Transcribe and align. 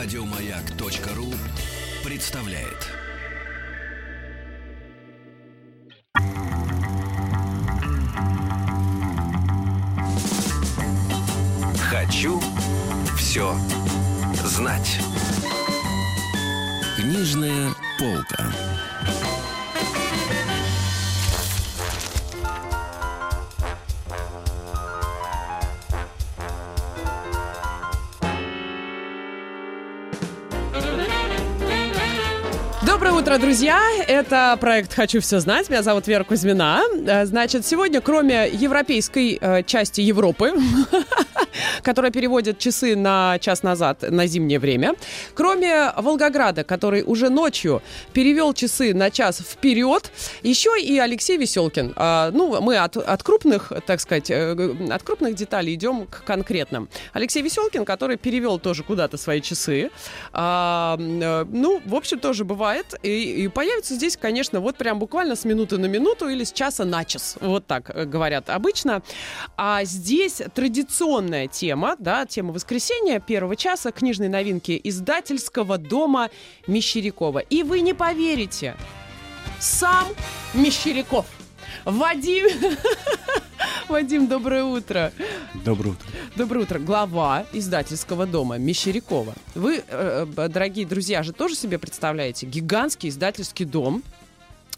Радиомаяк.ру 0.00 1.34
представляет. 2.04 2.86
Хочу 11.90 12.40
все 13.16 13.56
знать. 14.44 15.00
Книжная 16.96 17.74
полка. 17.98 18.52
Утро, 33.28 33.38
друзья! 33.38 33.78
Это 34.06 34.56
проект 34.58 34.94
«Хочу 34.94 35.20
все 35.20 35.40
знать». 35.40 35.68
Меня 35.68 35.82
зовут 35.82 36.06
Вера 36.06 36.24
Кузьмина. 36.24 36.80
Э, 37.06 37.26
Значит, 37.26 37.66
сегодня, 37.66 38.00
кроме 38.00 38.48
европейской 38.48 39.36
э, 39.38 39.62
части 39.64 40.00
Европы, 40.00 40.54
которая 41.82 42.10
переводит 42.10 42.58
часы 42.58 42.96
на 42.96 43.38
час 43.40 43.62
назад 43.62 44.02
на 44.02 44.26
зимнее 44.26 44.58
время, 44.58 44.94
кроме 45.34 45.92
Волгограда, 45.96 46.64
который 46.64 47.02
уже 47.02 47.28
ночью 47.28 47.82
перевел 48.12 48.52
часы 48.54 48.94
на 48.94 49.10
час 49.10 49.40
вперед, 49.40 50.10
еще 50.42 50.70
и 50.80 50.98
Алексей 50.98 51.36
Веселкин. 51.36 51.92
А, 51.96 52.30
Ну, 52.30 52.60
мы 52.60 52.76
от, 52.76 52.96
от 52.96 53.22
крупных, 53.22 53.72
так 53.86 54.00
сказать, 54.00 54.30
э, 54.30 54.56
от 54.90 55.02
крупных 55.02 55.34
деталей 55.34 55.74
идем 55.74 56.06
к 56.06 56.24
конкретным. 56.24 56.88
Алексей 57.12 57.42
Веселкин, 57.42 57.84
который 57.84 58.16
перевел 58.16 58.58
тоже 58.58 58.82
куда-то 58.82 59.16
свои 59.16 59.40
часы. 59.40 59.90
А, 60.32 60.96
э, 60.98 61.44
Ну, 61.50 61.80
в 61.84 61.94
общем, 61.94 62.18
тоже 62.18 62.44
бывает. 62.44 62.94
И, 63.02 63.44
и 63.44 63.48
появится 63.48 63.94
здесь, 63.94 64.16
конечно, 64.16 64.60
вот 64.60 64.76
прям 64.76 64.98
буквально 64.98 65.36
с 65.36 65.44
минуты 65.44 65.78
на 65.78 65.86
минуту 65.86 66.28
или 66.28 66.44
с 66.44 66.52
часа 66.52 66.84
на 66.84 67.04
час. 67.04 67.36
Вот 67.40 67.66
так 67.66 67.90
э, 67.90 68.04
говорят 68.04 68.50
обычно. 68.50 69.02
А 69.56 69.84
здесь 69.84 70.42
традиционная 70.54 71.37
тема, 71.46 71.96
да, 71.98 72.26
тема 72.26 72.52
воскресенья, 72.52 73.20
первого 73.20 73.56
часа, 73.56 73.92
книжной 73.92 74.28
новинки 74.28 74.80
издательского 74.82 75.78
дома 75.78 76.30
Мещерякова. 76.66 77.38
И 77.38 77.62
вы 77.62 77.80
не 77.80 77.94
поверите, 77.94 78.76
сам 79.60 80.08
Мещеряков. 80.54 81.26
Вадим, 81.84 82.46
Вадим, 83.88 84.26
доброе 84.26 84.64
утро. 84.64 85.12
Доброе 85.64 85.90
утро. 85.90 86.06
Доброе 86.36 86.60
утро. 86.60 86.78
Глава 86.78 87.46
издательского 87.52 88.26
дома 88.26 88.58
Мещерякова. 88.58 89.34
Вы, 89.54 89.82
э, 89.88 90.26
э, 90.36 90.48
дорогие 90.48 90.86
друзья, 90.86 91.22
же 91.22 91.32
тоже 91.32 91.54
себе 91.54 91.78
представляете 91.78 92.46
гигантский 92.46 93.08
издательский 93.08 93.64
дом. 93.64 94.02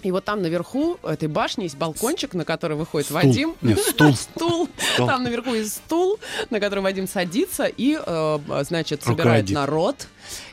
И 0.02 0.10
вот 0.10 0.24
там 0.24 0.42
наверху 0.42 0.98
этой 1.02 1.28
башни 1.28 1.64
есть 1.64 1.76
балкончик, 1.76 2.34
на 2.34 2.44
который 2.44 2.76
выходит 2.76 3.06
Стул. 3.06 3.20
Вадим. 3.20 3.54
Нет, 3.62 3.78
стул. 3.78 4.14
Стул. 4.16 4.68
Стол. 4.94 5.06
Там 5.06 5.22
наверху 5.22 5.54
есть 5.54 5.74
стул, 5.74 6.18
на 6.50 6.60
который 6.60 6.80
Вадим 6.80 7.06
садится 7.06 7.64
и, 7.64 7.98
э, 8.04 8.38
значит, 8.62 9.02
собирает 9.02 9.48
Руководит. 9.48 9.54
народ 9.54 10.06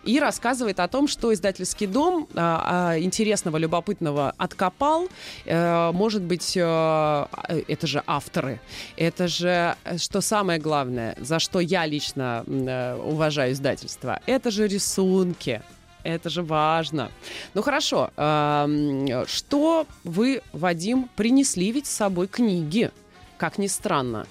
и 0.04 0.20
рассказывает 0.20 0.80
о 0.80 0.88
том, 0.88 1.08
что 1.08 1.34
издательский 1.34 1.88
дом 1.88 2.28
а, 2.36 2.96
интересного, 2.98 3.58
любопытного 3.58 4.34
откопал. 4.38 5.08
Э, 5.46 5.92
может 5.92 6.22
быть, 6.22 6.54
э, 6.56 7.26
это 7.68 7.88
же 7.88 8.04
авторы. 8.08 8.60
Это 8.96 9.28
же, 9.28 9.76
э, 9.84 9.98
что 9.98 10.22
самое 10.22 10.60
главное, 10.60 11.16
за 11.20 11.40
что 11.40 11.60
я 11.60 11.86
лично 11.86 12.44
э, 12.48 12.96
уважаю 12.96 13.54
издательство, 13.54 14.20
это 14.26 14.52
же 14.52 14.68
рисунки. 14.68 15.62
Это 16.04 16.30
же 16.30 16.44
важно. 16.44 17.12
Ну 17.54 17.62
хорошо, 17.62 18.12
эм, 18.16 19.26
что 19.28 19.88
вы, 20.04 20.42
Вадим, 20.54 21.10
принесли 21.16 21.72
ведь 21.72 21.88
с 21.88 21.92
собой 21.92 22.28
книги? 22.28 22.92
Как 23.38 23.58
ни 23.58 23.68
странно. 23.68 24.26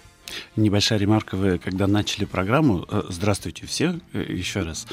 Небольшая 0.57 0.99
ремарка. 0.99 1.37
Вы, 1.37 1.59
когда 1.59 1.87
начали 1.87 2.25
программу, 2.25 2.87
э, 2.89 3.03
здравствуйте 3.09 3.67
все, 3.67 4.01
э, 4.13 4.23
еще 4.23 4.61
раз. 4.61 4.87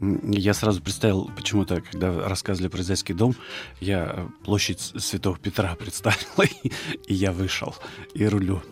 Я 0.00 0.52
сразу 0.54 0.82
представил, 0.82 1.30
почему-то, 1.36 1.80
когда 1.80 2.28
рассказывали 2.28 2.68
про 2.68 2.80
издательский 2.80 3.14
дом, 3.14 3.34
я 3.80 4.12
э, 4.14 4.28
площадь 4.44 4.80
Святого 4.80 5.38
Петра 5.38 5.74
представил, 5.78 6.42
и 7.06 7.14
я 7.14 7.32
вышел, 7.32 7.74
и 8.14 8.26
рулю. 8.26 8.62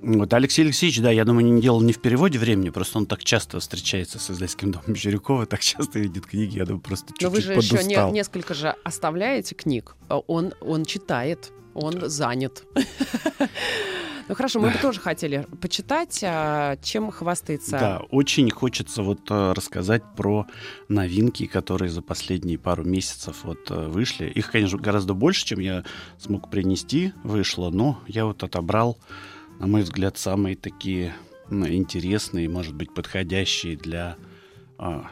Вот 0.00 0.32
Алексей 0.32 0.62
Алексеевич, 0.62 1.00
да, 1.00 1.10
я 1.10 1.24
думаю, 1.24 1.44
не 1.46 1.60
делал 1.60 1.80
не 1.80 1.92
в 1.92 2.00
переводе 2.00 2.38
времени, 2.38 2.70
просто 2.70 2.98
он 2.98 3.06
так 3.06 3.24
часто 3.24 3.58
встречается 3.58 4.18
с 4.18 4.30
издательским 4.30 4.70
домом 4.70 4.92
Мещерякова, 4.92 5.44
так 5.46 5.60
часто 5.60 5.98
видит 5.98 6.24
книги, 6.26 6.56
я 6.58 6.64
думаю, 6.66 6.80
просто 6.80 7.12
Но 7.20 7.30
вы 7.30 7.38
чуть-чуть 7.42 7.54
же 7.54 7.60
еще 7.60 7.74
не- 7.84 7.94
подустал. 7.94 8.12
несколько 8.12 8.54
же 8.54 8.74
оставляете 8.84 9.54
книг. 9.56 9.96
А 10.08 10.18
Он, 10.18 10.54
он 10.60 10.84
читает, 10.84 11.50
он 11.74 12.08
занят. 12.08 12.64
Ну 14.28 14.34
хорошо, 14.34 14.60
мы 14.60 14.68
бы 14.68 14.76
тоже 14.78 15.00
хотели 15.00 15.46
почитать, 15.62 16.20
а 16.22 16.76
чем 16.82 17.10
хвастается. 17.10 17.70
Да, 17.70 18.02
очень 18.10 18.50
хочется 18.50 19.02
вот 19.02 19.20
э, 19.30 19.52
рассказать 19.54 20.02
про 20.18 20.46
новинки, 20.90 21.46
которые 21.46 21.88
за 21.88 22.02
последние 22.02 22.58
пару 22.58 22.84
месяцев 22.84 23.36
вот 23.44 23.70
э, 23.70 23.88
вышли. 23.88 24.26
Их, 24.26 24.50
конечно, 24.50 24.76
гораздо 24.78 25.14
больше, 25.14 25.46
чем 25.46 25.60
я 25.60 25.82
смог 26.18 26.50
принести, 26.50 27.14
вышло, 27.24 27.70
но 27.70 28.00
я 28.06 28.26
вот 28.26 28.42
отобрал, 28.42 28.98
на 29.58 29.66
мой 29.66 29.82
взгляд, 29.82 30.16
самые 30.18 30.56
такие 30.56 31.14
ну, 31.50 31.66
интересные, 31.66 32.48
может 32.48 32.74
быть, 32.74 32.92
подходящие 32.94 33.76
для 33.76 34.16
а, 34.78 35.10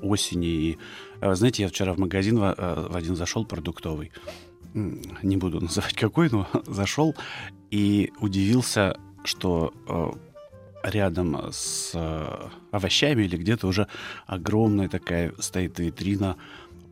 осени. 0.00 0.46
И, 0.46 0.78
э, 1.20 1.34
знаете, 1.34 1.62
я 1.62 1.68
вчера 1.68 1.92
в 1.92 1.98
магазин 1.98 2.38
в, 2.38 2.54
э, 2.56 2.88
в 2.88 2.96
один 2.96 3.16
зашел 3.16 3.44
продуктовый, 3.44 4.12
не 4.74 5.36
буду 5.36 5.60
называть 5.62 5.94
какой, 5.94 6.30
но 6.30 6.48
зашел 6.66 7.14
и 7.70 8.12
удивился, 8.20 8.96
что 9.24 9.72
э, 9.88 10.88
рядом 10.90 11.50
с 11.50 11.92
э, 11.94 12.48
овощами 12.70 13.24
или 13.24 13.36
где-то 13.36 13.66
уже 13.66 13.88
огромная 14.26 14.88
такая 14.88 15.32
стоит 15.38 15.78
витрина, 15.78 16.36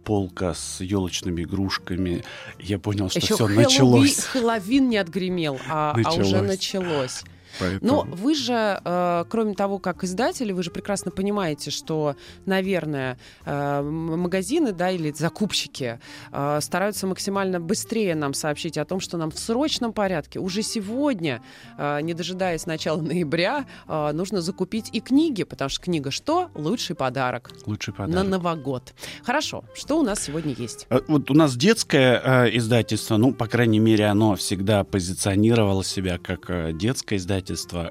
полка 0.04 0.54
с 0.54 0.80
елочными 0.80 1.42
игрушками. 1.42 2.24
Я 2.58 2.78
понял, 2.78 3.08
что 3.10 3.18
Еще 3.20 3.34
все 3.34 3.46
Хэллоуи- 3.46 3.62
началось. 3.62 4.18
Хэллоуин 4.24 4.88
не 4.88 4.96
отгремел, 4.96 5.58
а, 5.68 5.94
а 6.04 6.14
уже 6.14 6.42
Началось. 6.42 7.22
Поэтому- 7.60 8.04
Но 8.04 8.16
вы 8.16 8.34
же, 8.34 8.80
э, 8.84 9.24
кроме 9.28 9.54
того, 9.54 9.78
как 9.78 10.04
издатели, 10.04 10.52
вы 10.52 10.62
же 10.62 10.70
прекрасно 10.70 11.10
понимаете, 11.10 11.70
что, 11.70 12.16
наверное, 12.46 13.18
э, 13.44 13.82
магазины, 13.82 14.72
да, 14.72 14.90
или 14.90 15.12
закупщики 15.12 15.98
э, 16.32 16.60
стараются 16.60 17.06
максимально 17.06 17.60
быстрее 17.60 18.14
нам 18.14 18.34
сообщить 18.34 18.78
о 18.78 18.84
том, 18.84 19.00
что 19.00 19.16
нам 19.18 19.30
в 19.30 19.38
срочном 19.38 19.92
порядке 19.92 20.38
уже 20.38 20.62
сегодня, 20.62 21.42
э, 21.78 22.00
не 22.02 22.14
дожидаясь 22.14 22.66
начала 22.66 23.00
ноября, 23.00 23.64
э, 23.88 24.12
нужно 24.12 24.40
закупить 24.40 24.90
и 24.92 25.00
книги, 25.00 25.44
потому 25.44 25.68
что 25.68 25.80
книга 25.82 26.10
что? 26.10 26.50
Лучший 26.54 26.96
подарок 26.96 27.50
Лучший 27.66 27.92
на 27.92 28.06
подарок. 28.06 28.28
Новогод. 28.28 28.94
Хорошо, 29.24 29.64
что 29.74 29.98
у 29.98 30.02
нас 30.02 30.22
сегодня 30.22 30.54
есть? 30.58 30.86
А, 30.90 31.00
Вот 31.08 31.30
у 31.30 31.34
нас 31.34 31.56
детское 31.56 32.20
э, 32.24 32.56
издательство, 32.56 33.16
ну, 33.16 33.32
по 33.32 33.46
крайней 33.46 33.78
мере, 33.80 34.06
оно 34.06 34.34
всегда 34.36 34.84
позиционировало 34.84 35.84
себя 35.84 36.18
как 36.18 36.48
э, 36.50 36.72
детское 36.72 37.16
издательство, 37.16 37.41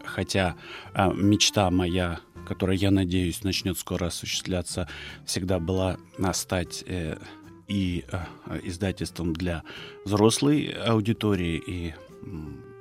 хотя 0.06 0.56
э, 0.94 1.12
мечта 1.14 1.70
моя, 1.72 2.20
которая, 2.48 2.78
я 2.78 2.92
надеюсь, 2.92 3.44
начнет 3.44 3.78
скоро 3.78 4.08
осуществляться, 4.08 4.88
всегда 5.26 5.60
была 5.60 5.98
э, 6.18 6.34
стать 6.34 6.84
э, 6.88 7.18
и 7.68 8.06
э, 8.12 8.60
издательством 8.64 9.34
для 9.34 9.64
взрослой 10.06 10.66
аудитории, 10.66 11.62
и 11.66 11.94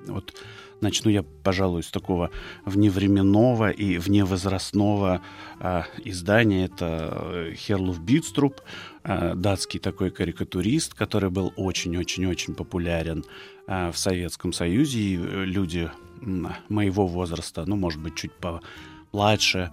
вот 0.07 0.35
начну 0.81 1.11
я, 1.11 1.23
пожалуй, 1.23 1.83
с 1.83 1.91
такого 1.91 2.31
вневременного 2.65 3.71
и 3.71 3.99
вневозрастного 3.99 5.23
а, 5.59 5.85
издания. 6.05 6.65
Это 6.65 7.11
э, 7.13 7.55
Херлуф 7.55 8.01
Битструп, 8.01 8.61
а, 9.05 9.35
датский 9.35 9.81
такой 9.81 10.11
карикатурист, 10.11 10.95
который 10.95 11.31
был 11.31 11.53
очень-очень-очень 11.57 12.55
популярен 12.55 13.25
в 13.67 13.95
Советском 13.95 14.53
Союзе. 14.53 14.99
И 14.99 15.17
э, 15.17 15.45
люди 15.45 15.91
моего 16.21 17.07
возраста, 17.07 17.65
ну, 17.67 17.77
может 17.77 18.01
быть, 18.01 18.15
чуть 18.15 18.33
помладше, 18.33 19.71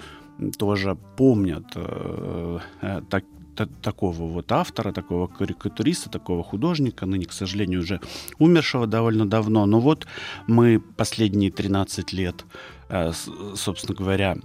тоже 0.58 0.96
помнят 1.16 1.66
э, 1.76 2.60
э, 2.82 3.02
так, 3.10 3.24
та- 3.56 3.70
такого 3.82 4.24
вот 4.24 4.52
автора, 4.52 4.92
такого 4.92 5.28
карикатуриста, 5.28 6.10
такого 6.10 6.44
художника, 6.44 7.06
ныне, 7.06 7.26
к 7.26 7.34
сожалению, 7.34 7.82
уже 7.82 8.00
умершего 8.40 8.88
довольно 8.88 9.26
давно. 9.26 9.66
Но 9.66 9.80
вот 9.80 10.08
мы 10.48 10.80
последние 10.80 11.52
13 11.52 12.14
лет, 12.14 12.46
э, 12.90 13.12
собственно 13.56 13.96
говоря, 13.96 14.38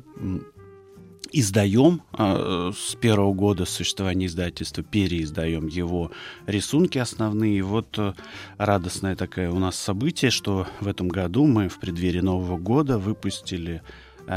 издаем 1.33 2.03
э, 2.17 2.73
с 2.77 2.95
первого 2.95 3.33
года 3.33 3.65
существования 3.65 4.27
издательства, 4.27 4.83
переиздаем 4.83 5.67
его 5.67 6.11
рисунки 6.47 6.99
основные. 6.99 7.59
И 7.59 7.63
вот 7.63 7.99
э, 7.99 8.13
радостное 8.59 9.17
такое 9.17 9.51
у 9.51 9.59
нас 9.59 9.77
событие, 9.77 10.31
что 10.31 10.67
в 10.81 10.89
этом 10.89 11.09
году 11.09 11.47
мы 11.47 11.69
в 11.69 11.79
преддверии 11.79 12.21
Нового 12.21 12.59
года 12.59 12.99
выпустили 12.99 13.83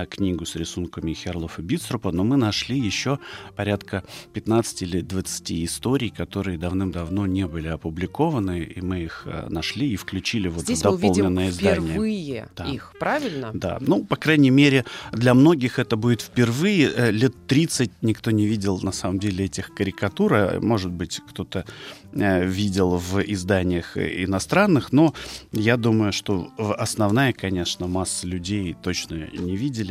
книгу 0.10 0.46
с 0.46 0.56
рисунками 0.56 1.14
Херлофа 1.14 1.62
Битструпа, 1.62 2.12
но 2.12 2.24
мы 2.24 2.38
нашли 2.38 2.78
еще 2.80 3.20
порядка 3.56 4.04
15 4.34 4.82
или 4.84 5.02
20 5.02 5.52
историй, 5.66 6.10
которые 6.10 6.58
давным-давно 6.58 7.26
не 7.28 7.48
были 7.48 7.68
опубликованы, 7.68 8.60
и 8.64 8.82
мы 8.82 9.02
их 9.04 9.24
э, 9.26 9.48
нашли 9.50 9.92
и 9.92 9.96
включили 9.96 10.48
вот 10.48 10.64
Здесь 10.64 10.80
в 10.80 10.84
дополненное 10.84 11.46
мы 11.46 11.50
издание. 11.50 11.82
впервые 11.82 12.50
Да. 12.56 12.66
их, 12.66 12.94
правильно? 13.00 13.52
Да, 13.54 13.78
ну, 13.82 14.04
по 14.04 14.16
крайней 14.16 14.50
мере, 14.50 14.86
для 15.12 15.34
многих 15.34 15.80
это 15.80 15.96
будет 15.96 16.22
впервые. 16.22 16.92
Э, 16.96 17.12
Лет 17.12 17.34
30 17.48 17.92
никто 18.02 18.32
не 18.32 18.46
видел, 18.46 18.80
на 18.82 18.92
самом 18.92 19.20
деле, 19.20 19.46
этих 19.46 19.74
карикатур. 19.74 20.60
Может 20.62 20.92
быть, 20.92 21.22
кто-то 21.30 21.66
э, 22.14 22.46
видел 22.46 22.98
в 22.98 23.20
изданиях 23.22 23.98
э, 23.98 24.24
иностранных, 24.24 24.92
но 24.92 25.14
я 25.52 25.78
думаю, 25.78 26.12
что 26.12 26.50
основная, 26.58 27.34
конечно, 27.34 27.88
масса 27.88 28.28
людей 28.28 28.76
точно 28.82 29.28
не 29.38 29.56
видели. 29.56 29.85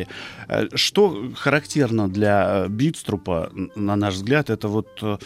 Э, 0.48 0.68
Что 0.74 1.32
характерно 1.34 2.08
для 2.08 2.66
э, 2.66 2.68
Битструпа, 2.68 3.50
на 3.76 3.96
наш 3.96 4.14
взгляд, 4.14 4.50
это 4.50 4.68
вот 4.68 4.88
э, 5.02 5.18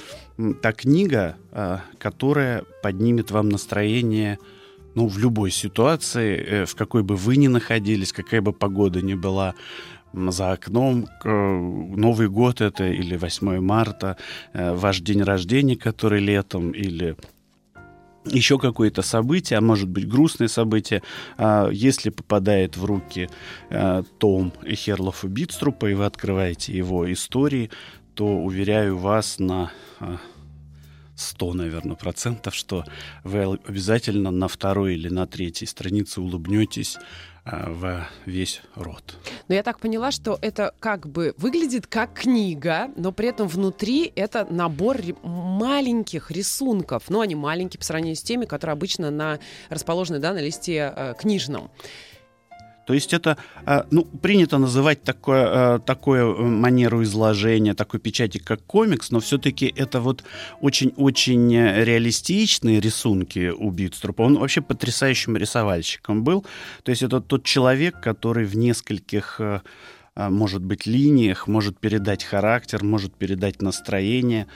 та 0.62 0.72
книга, 0.72 1.36
которая 1.98 2.62
поднимет 2.82 3.30
вам 3.30 3.48
настроение 3.48 4.38
ну, 4.94 5.08
в 5.08 5.18
любой 5.18 5.50
ситуации, 5.50 6.64
в 6.64 6.74
какой 6.76 7.02
бы 7.02 7.16
вы 7.16 7.36
ни 7.36 7.48
находились, 7.48 8.12
какая 8.12 8.40
бы 8.40 8.52
погода 8.52 9.02
ни 9.02 9.14
была 9.14 9.54
за 10.12 10.52
окном, 10.52 11.08
Новый 11.24 12.28
год 12.28 12.60
это 12.60 12.84
или 12.84 13.16
8 13.16 13.60
марта, 13.60 14.16
ваш 14.54 15.00
день 15.00 15.22
рождения, 15.22 15.76
который 15.76 16.20
летом, 16.20 16.70
или 16.70 17.16
еще 18.30 18.58
какое-то 18.58 19.02
событие, 19.02 19.58
а 19.58 19.62
может 19.62 19.88
быть 19.88 20.08
грустное 20.08 20.48
событие, 20.48 21.02
а, 21.36 21.68
если 21.70 22.10
попадает 22.10 22.76
в 22.76 22.84
руки 22.84 23.28
э, 23.70 24.02
том 24.18 24.52
Херлофа 24.66 25.28
Битструпа, 25.28 25.86
и 25.90 25.94
вы 25.94 26.04
открываете 26.04 26.76
его 26.76 27.10
истории, 27.12 27.70
то 28.14 28.26
уверяю 28.26 28.98
вас 28.98 29.38
на 29.38 29.70
а, 30.00 30.18
100, 31.18 31.54
наверное, 31.54 31.96
процентов, 31.96 32.54
что 32.54 32.84
вы 33.24 33.58
обязательно 33.66 34.30
на 34.30 34.46
второй 34.46 34.94
или 34.94 35.08
на 35.08 35.26
третьей 35.26 35.66
странице 35.66 36.20
улыбнетесь 36.20 36.96
а, 37.50 37.70
во 37.70 38.08
весь 38.26 38.60
рот. 38.74 39.16
Но 39.48 39.54
я 39.54 39.62
так 39.62 39.80
поняла, 39.80 40.10
что 40.10 40.38
это 40.42 40.74
как 40.80 41.08
бы 41.08 41.34
выглядит 41.38 41.86
как 41.86 42.12
книга, 42.12 42.90
но 42.94 43.10
при 43.10 43.28
этом 43.28 43.48
внутри 43.48 44.12
это 44.16 44.46
набор 44.50 44.98
маленьких 45.22 46.30
рисунков. 46.30 47.04
Ну, 47.08 47.22
они 47.22 47.34
маленькие 47.34 47.78
по 47.78 47.86
сравнению 47.86 48.16
с 48.16 48.22
теми, 48.22 48.44
которые 48.44 48.74
обычно 48.74 49.10
на, 49.10 49.38
расположены 49.70 50.18
да, 50.18 50.34
на 50.34 50.42
листе 50.42 50.92
э, 50.94 51.14
книжном. 51.18 51.70
То 52.88 52.94
есть 52.94 53.12
это, 53.12 53.36
а, 53.66 53.84
ну, 53.90 54.04
принято 54.04 54.56
называть 54.56 55.02
такое, 55.02 55.44
а, 55.46 55.78
такое 55.78 56.24
э, 56.24 56.42
манеру 56.42 57.02
изложения, 57.02 57.74
такой 57.74 58.00
печати, 58.00 58.38
как 58.38 58.62
комикс, 58.64 59.10
но 59.10 59.20
все-таки 59.20 59.70
это 59.76 60.00
вот 60.00 60.24
очень-очень 60.62 61.54
э, 61.54 61.84
реалистичные 61.84 62.80
рисунки 62.80 63.50
у 63.50 63.70
Битструпа. 63.70 64.22
Он 64.22 64.38
вообще 64.38 64.62
потрясающим 64.62 65.36
рисовальщиком 65.36 66.24
был. 66.24 66.46
То 66.82 66.90
есть 66.90 67.02
это 67.02 67.20
тот 67.20 67.44
человек, 67.44 68.00
который 68.00 68.46
в 68.46 68.56
нескольких 68.56 69.36
э, 69.38 69.60
а, 70.14 70.30
может 70.30 70.62
быть, 70.62 70.86
линиях, 70.86 71.46
может 71.46 71.78
передать 71.78 72.24
характер, 72.24 72.84
может 72.84 73.14
передать 73.14 73.60
настроение. 73.60 74.46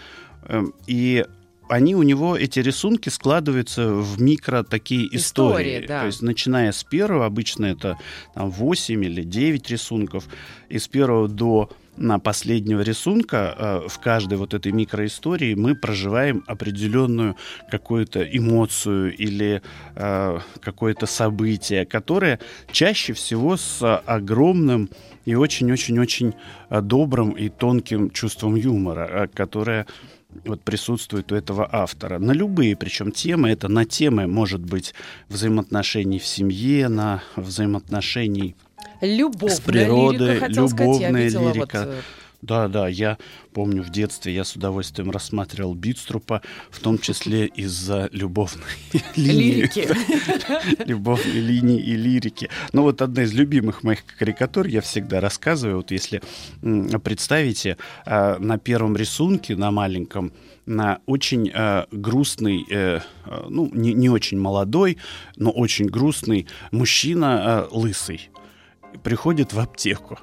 Эм, 0.48 0.72
И 0.86 1.26
они 1.72 1.94
у 1.94 2.02
него, 2.02 2.36
эти 2.36 2.58
рисунки, 2.58 3.08
складываются 3.08 3.94
в 3.94 4.20
микро 4.20 4.62
такие 4.62 5.06
истории. 5.16 5.78
Истории, 5.78 5.86
да. 5.86 6.00
То 6.00 6.06
есть, 6.06 6.20
начиная 6.20 6.70
с 6.70 6.84
первого, 6.84 7.24
обычно 7.24 7.64
это 7.64 7.96
там, 8.34 8.50
8 8.50 9.04
или 9.04 9.22
9 9.22 9.70
рисунков, 9.70 10.24
и 10.68 10.78
с 10.78 10.86
первого 10.86 11.28
до 11.28 11.70
на 11.96 12.18
последнего 12.18 12.80
рисунка 12.80 13.54
э, 13.56 13.88
в 13.88 13.98
каждой 13.98 14.38
вот 14.38 14.54
этой 14.54 14.72
микроистории 14.72 15.54
мы 15.54 15.74
проживаем 15.74 16.42
определенную 16.46 17.36
какую-то 17.70 18.22
эмоцию 18.22 19.14
или 19.14 19.62
э, 19.94 20.38
какое-то 20.60 21.06
событие, 21.06 21.84
которое 21.84 22.38
чаще 22.70 23.12
всего 23.12 23.56
с 23.56 23.98
огромным 24.06 24.88
и 25.26 25.34
очень-очень-очень 25.34 26.34
э, 26.70 26.80
добрым 26.80 27.30
и 27.32 27.50
тонким 27.50 28.10
чувством 28.10 28.56
юмора, 28.56 29.28
которое 29.34 29.86
вот 30.44 30.62
присутствует 30.62 31.32
у 31.32 31.34
этого 31.34 31.68
автора. 31.70 32.18
На 32.18 32.32
любые, 32.32 32.76
причем 32.76 33.12
темы, 33.12 33.50
это 33.50 33.68
на 33.68 33.84
темы, 33.84 34.26
может 34.26 34.60
быть, 34.60 34.94
взаимоотношений 35.28 36.18
в 36.18 36.26
семье, 36.26 36.88
на 36.88 37.22
взаимоотношений 37.36 38.56
Любовная 39.00 39.56
С 39.56 39.60
природы, 39.60 40.24
лирика, 40.24 40.52
сказать, 40.68 40.80
я 41.00 41.08
любовная 41.08 41.24
видела 41.24 41.52
лирика. 41.52 41.86
вот... 41.86 41.94
э, 42.42 42.46
Да, 42.46 42.68
да, 42.68 42.88
я 42.88 43.18
помню 43.52 43.82
в 43.82 43.90
детстве 43.90 44.34
я 44.34 44.44
с 44.44 44.56
удовольствием 44.56 45.10
рассматривал 45.10 45.74
Битструпа, 45.74 46.42
в 46.70 46.80
том 46.80 46.98
числе 46.98 47.46
из-за 47.46 48.08
любовной 48.12 48.64
линии. 49.16 49.70
Любовной 50.86 51.40
линии 51.40 51.80
и 51.80 51.96
лирики. 51.96 52.50
Но 52.72 52.82
вот 52.82 53.02
одна 53.02 53.22
из 53.22 53.32
любимых 53.32 53.82
моих 53.82 54.04
карикатур, 54.04 54.66
я 54.66 54.80
всегда 54.80 55.20
рассказываю, 55.20 55.78
вот 55.78 55.90
если 55.90 56.22
представите, 57.02 57.76
а, 58.04 58.38
на 58.38 58.58
первом 58.58 58.96
рисунке, 58.96 59.56
на 59.56 59.70
маленьком, 59.70 60.32
на 60.66 61.00
очень 61.06 61.50
а, 61.54 61.86
грустный, 61.90 62.64
э, 62.70 63.00
а, 63.24 63.46
ну, 63.48 63.68
не, 63.72 63.92
не 63.92 64.08
очень 64.08 64.38
молодой, 64.38 64.98
но 65.36 65.50
очень 65.50 65.86
грустный 65.86 66.46
мужчина 66.70 67.42
а, 67.42 67.68
лысый 67.70 68.30
приходит 69.02 69.52
в 69.52 69.60
аптеку. 69.60 70.18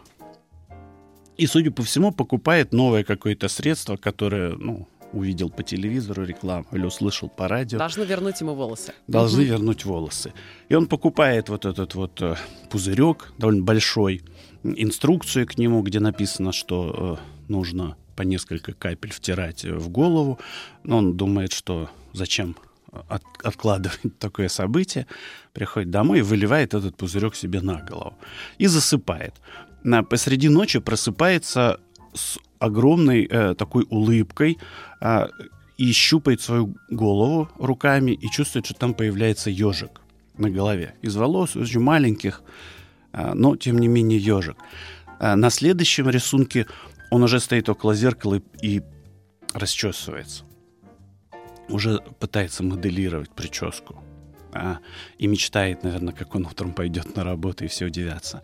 И, 1.39 1.47
судя 1.47 1.71
по 1.71 1.81
всему, 1.83 2.11
покупает 2.11 2.73
новое 2.73 3.03
какое-то 3.03 3.47
средство, 3.47 3.95
которое, 3.97 4.49
ну, 4.57 4.87
увидел 5.13 5.49
по 5.49 5.63
телевизору 5.63 6.23
рекламу 6.25 6.65
или 6.73 6.85
услышал 6.85 7.29
по 7.29 7.47
радио 7.47 7.79
Должны 7.79 8.03
вернуть 8.03 8.41
ему 8.41 8.53
волосы. 8.53 8.93
должны 9.07 9.41
Мгм. 9.43 9.49
вернуть 9.51 9.85
волосы. 9.85 10.33
И 10.71 10.75
он 10.75 10.85
покупает 10.87 11.49
вот 11.49 11.65
этот 11.65 11.95
вот 11.95 12.21
э, 12.21 12.35
пузырек, 12.69 13.33
довольно 13.37 13.63
большой, 13.63 14.21
инструкцию 14.63 15.47
к 15.47 15.57
нему, 15.57 15.81
где 15.81 15.99
написано, 15.99 16.51
что 16.51 17.19
э, 17.19 17.51
нужно 17.51 17.95
по 18.15 18.21
несколько 18.23 18.73
капель 18.73 19.11
втирать 19.11 19.65
э, 19.65 19.73
в 19.73 19.89
голову. 19.89 20.37
Но 20.83 20.97
он 20.97 21.17
думает, 21.17 21.53
что 21.53 21.89
зачем 22.13 22.55
от- 23.07 23.23
откладывать 23.43 23.99
такое 24.19 24.49
событие. 24.49 25.05
Приходит 25.53 25.89
домой 25.89 26.19
и 26.19 26.21
выливает 26.21 26.73
этот 26.73 26.95
пузырек 26.97 27.33
себе 27.35 27.61
на 27.61 27.81
голову. 27.81 28.13
И 28.59 28.67
засыпает. 28.67 29.33
На, 29.83 30.03
посреди 30.03 30.49
ночи 30.49 30.79
просыпается 30.79 31.79
с 32.13 32.37
огромной 32.59 33.25
э, 33.29 33.55
такой 33.55 33.85
улыбкой, 33.89 34.57
а, 34.99 35.29
и 35.79 35.93
щупает 35.93 36.41
свою 36.41 36.75
голову 36.89 37.49
руками 37.57 38.11
и 38.11 38.29
чувствует, 38.29 38.65
что 38.65 38.75
там 38.75 38.93
появляется 38.93 39.49
ежик 39.49 40.01
на 40.37 40.49
голове. 40.49 40.95
Из 41.01 41.15
волос 41.15 41.55
очень 41.55 41.79
маленьких, 41.79 42.43
а, 43.13 43.33
но 43.33 43.55
тем 43.55 43.79
не 43.79 43.87
менее 43.87 44.19
ежик. 44.19 44.57
А 45.19 45.37
На 45.37 45.49
следующем 45.49 46.09
рисунке 46.09 46.65
он 47.11 47.23
уже 47.23 47.39
стоит 47.39 47.69
около 47.69 47.95
зеркала 47.95 48.35
и, 48.35 48.41
и 48.61 48.81
расчесывается. 49.53 50.43
Уже 51.69 51.99
пытается 52.19 52.63
моделировать 52.63 53.29
прическу. 53.29 54.03
А, 54.51 54.79
и 55.17 55.27
мечтает, 55.27 55.83
наверное, 55.83 56.13
как 56.13 56.35
он 56.35 56.45
утром 56.45 56.73
пойдет 56.73 57.15
на 57.15 57.23
работу, 57.23 57.63
и 57.63 57.67
все 57.67 57.85
удивятся. 57.85 58.41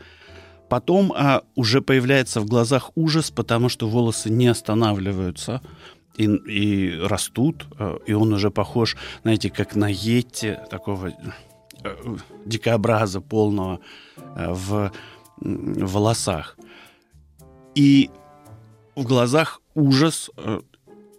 Потом 0.69 1.13
а, 1.15 1.43
уже 1.55 1.81
появляется 1.81 2.41
в 2.41 2.45
глазах 2.45 2.91
ужас, 2.95 3.31
потому 3.31 3.69
что 3.69 3.87
волосы 3.87 4.29
не 4.29 4.47
останавливаются 4.47 5.61
и, 6.17 6.25
и 6.25 6.99
растут, 6.99 7.67
а, 7.77 7.97
и 8.05 8.13
он 8.13 8.33
уже 8.33 8.49
похож, 8.49 8.97
знаете, 9.21 9.49
как 9.49 9.75
на 9.75 9.89
Йетти, 9.89 10.57
такого 10.69 11.09
э, 11.09 12.17
дикобраза 12.45 13.21
полного 13.21 13.79
э, 14.17 14.53
в 14.53 14.91
волосах. 15.37 16.57
И 17.75 18.09
в 18.95 19.03
глазах 19.03 19.61
ужас, 19.75 20.31
э, 20.37 20.61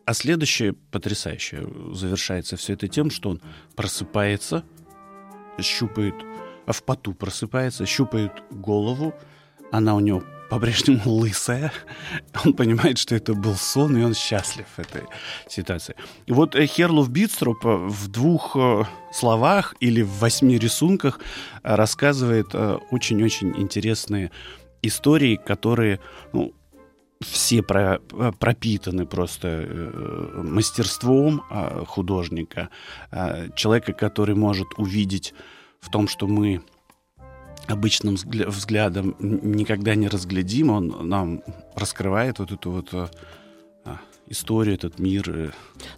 а 0.04 0.14
следующее 0.14 0.72
потрясающее 0.72 1.68
завершается 1.92 2.56
все 2.56 2.72
это 2.72 2.88
тем, 2.88 3.10
что 3.10 3.30
он 3.30 3.40
просыпается, 3.76 4.64
щупает, 5.60 6.14
а 6.66 6.72
в 6.72 6.82
поту 6.82 7.14
просыпается, 7.14 7.86
щупает 7.86 8.32
голову, 8.50 9.14
она 9.72 9.94
у 9.94 10.00
него 10.00 10.22
по-прежнему 10.48 11.02
лысая. 11.10 11.72
Он 12.44 12.52
понимает, 12.52 12.98
что 12.98 13.14
это 13.14 13.34
был 13.34 13.54
сон, 13.54 13.96
и 13.96 14.02
он 14.02 14.14
счастлив 14.14 14.66
этой 14.76 15.02
ситуации. 15.48 15.94
И 16.26 16.32
вот 16.32 16.54
э, 16.54 16.66
Херлов 16.66 17.10
Битстроп 17.10 17.64
э, 17.64 17.76
в 17.76 18.08
двух 18.08 18.56
э, 18.56 18.84
словах 19.12 19.74
или 19.80 20.02
в 20.02 20.18
восьми 20.20 20.58
рисунках 20.58 21.20
рассказывает 21.62 22.54
очень-очень 22.90 23.54
интересные 23.56 24.30
истории, 24.82 25.36
которые 25.36 26.00
ну, 26.32 26.52
все 27.20 27.62
про- 27.62 27.98
пропитаны 28.38 29.06
просто 29.06 29.92
мастерством 30.34 31.42
художника, 31.86 32.68
человека, 33.54 33.94
который 33.94 34.34
может 34.34 34.68
увидеть 34.76 35.32
в 35.80 35.90
том, 35.90 36.08
что 36.08 36.26
мы 36.26 36.62
обычным 37.68 38.16
взглядом 38.16 39.16
никогда 39.18 39.94
не 39.94 40.08
разглядим. 40.08 40.70
Он 40.70 41.08
нам 41.08 41.42
раскрывает 41.74 42.38
вот 42.38 42.52
эту 42.52 42.70
вот 42.70 42.88
а, 42.92 43.10
историю, 44.28 44.74
этот 44.74 44.98
мир 44.98 45.24
э, 45.28 45.50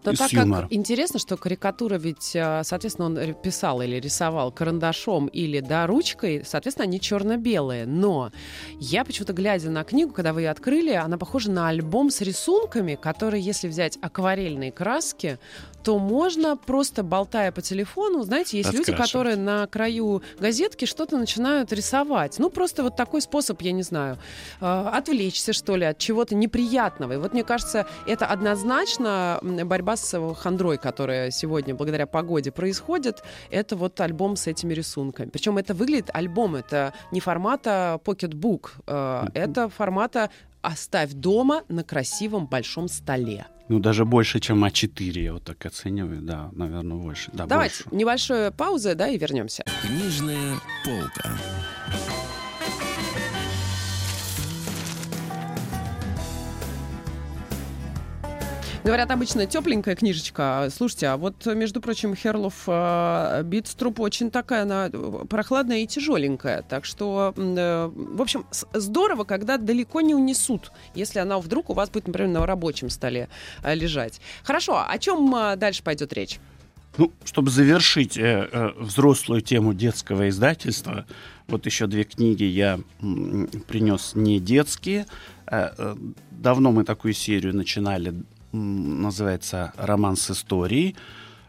Но 0.05 0.13
с 0.13 0.19
так 0.19 0.33
юмором. 0.33 0.65
как 0.65 0.73
интересно, 0.73 1.19
что 1.19 1.37
карикатура 1.37 1.97
ведь, 1.97 2.33
э, 2.35 2.63
соответственно, 2.65 3.07
он 3.07 3.35
писал 3.35 3.81
или 3.81 3.97
рисовал 3.97 4.53
карандашом 4.53 5.27
или 5.29 5.61
да, 5.61 5.87
ручкой, 5.87 6.43
соответственно, 6.45 6.85
они 6.85 7.01
черно-белые. 7.01 7.87
Но 7.87 8.31
я 8.79 9.05
почему-то, 9.05 9.33
глядя 9.33 9.71
на 9.71 9.85
книгу, 9.85 10.13
когда 10.13 10.33
вы 10.33 10.43
ее 10.43 10.51
открыли, 10.51 10.93
она 10.93 11.17
похожа 11.17 11.51
на 11.51 11.69
альбом 11.69 12.11
с 12.11 12.21
рисунками, 12.21 12.99
который, 13.01 13.41
если 13.41 13.69
взять 13.69 13.99
акварельные 14.03 14.73
краски, 14.73 15.39
то 15.89 15.99
можно 15.99 16.55
просто 16.55 17.03
болтая 17.03 17.51
по 17.51 17.63
телефону, 17.63 18.23
знаете, 18.23 18.59
есть 18.59 18.75
люди, 18.75 18.93
которые 18.93 19.37
на 19.37 19.67
краю 19.67 20.23
газетки 20.39 20.85
что-то 20.85 21.17
начинают 21.17 21.73
рисовать. 21.73 22.39
Ну, 22.39 22.51
просто 22.51 22.83
вот 22.83 22.95
такой 22.95 23.23
способ, 23.23 23.63
я 23.63 23.73
не 23.73 23.83
знаю, 23.83 24.19
э, 24.61 24.91
отвлечься, 24.93 25.55
что 25.55 25.77
ли, 25.77 25.87
от 25.87 25.97
чего-то 25.97 26.35
неприятного. 26.35 27.15
И 27.15 27.17
вот 27.17 27.33
мне 27.33 27.43
кажется, 27.43 27.87
это 28.07 28.27
однозначно 28.27 29.41
борьба 29.43 29.97
с 29.97 30.35
хандрой, 30.35 30.77
которая 30.77 31.31
сегодня 31.31 31.75
благодаря 31.75 32.07
погоде 32.07 32.51
происходит. 32.51 33.23
Это 33.51 33.75
вот 33.75 33.99
альбом 33.99 34.37
с 34.37 34.47
этими 34.47 34.75
рисунками. 34.75 35.31
Причем 35.31 35.57
это 35.57 35.73
выглядит 35.73 36.11
альбом, 36.13 36.57
это 36.57 36.93
не 37.13 37.21
формата 37.21 37.99
pocketbook, 38.05 38.73
э, 38.87 39.29
это 39.33 39.71
формата 39.71 40.29
оставь 40.61 41.13
дома 41.15 41.63
на 41.69 41.83
красивом 41.83 42.47
большом 42.47 42.89
столе. 42.89 43.47
Ну, 43.69 43.81
даже 43.81 44.05
больше, 44.05 44.41
чем 44.41 44.65
А4, 44.65 45.21
я 45.21 45.33
вот 45.35 45.45
так 45.45 45.65
оцениваю. 45.67 46.23
Да, 46.23 46.49
наверное, 46.53 46.97
больше. 46.97 47.31
Да, 47.33 47.47
Давайте 47.47 47.85
больше. 47.85 47.97
небольшая 47.97 48.51
пауза, 48.51 48.95
да, 48.95 49.09
и 49.09 49.19
вернемся. 49.19 49.65
Книжная 49.83 50.57
полка. 50.85 51.31
Говорят, 58.89 59.11
обычно 59.11 59.45
тепленькая 59.45 59.95
книжечка. 59.97 60.67
Слушайте, 60.75 61.09
а 61.09 61.19
вот, 61.19 61.45
между 61.45 61.83
прочим, 61.83 62.15
Херлов 62.15 62.63
э, 62.67 63.43
Битструп 63.45 64.01
очень 64.01 64.31
такая, 64.31 64.63
она 64.63 64.89
прохладная 65.29 65.81
и 65.81 65.87
тяжеленькая. 65.87 66.63
Так 66.63 66.87
что, 66.87 67.35
э, 67.37 67.91
в 67.93 68.23
общем, 68.23 68.47
здорово, 68.73 69.25
когда 69.25 69.59
далеко 69.59 70.01
не 70.01 70.15
унесут, 70.15 70.73
если 70.95 71.19
она 71.19 71.39
вдруг 71.39 71.69
у 71.69 71.75
вас 71.75 71.91
будет, 71.91 72.07
например, 72.07 72.31
на 72.31 72.47
рабочем 72.47 72.89
столе 72.89 73.29
э, 73.63 73.75
лежать. 73.75 74.23
Хорошо, 74.43 74.83
о 74.89 74.99
чем 74.99 75.37
э, 75.37 75.57
дальше 75.57 75.83
пойдет 75.83 76.15
речь? 76.15 76.41
Ну, 76.97 77.13
чтобы 77.27 77.51
завершить 77.51 78.17
э, 78.17 78.49
э, 78.51 78.71
взрослую 78.79 79.43
тему 79.43 79.75
детского 79.75 80.31
издательства, 80.31 81.05
вот 81.47 81.67
еще 81.67 81.89
две 81.89 82.05
книги 82.05 82.45
я 82.45 82.81
м, 83.03 83.49
принес 83.69 84.13
не 84.15 84.41
детские. 84.41 85.05
Э, 85.47 85.73
э, 85.77 85.97
давно 86.31 86.73
мы 86.73 86.85
такую 86.85 87.13
серию 87.13 87.55
начинали 87.55 88.15
называется 88.53 89.73
«Роман 89.77 90.17
с 90.17 90.31
историей». 90.31 90.97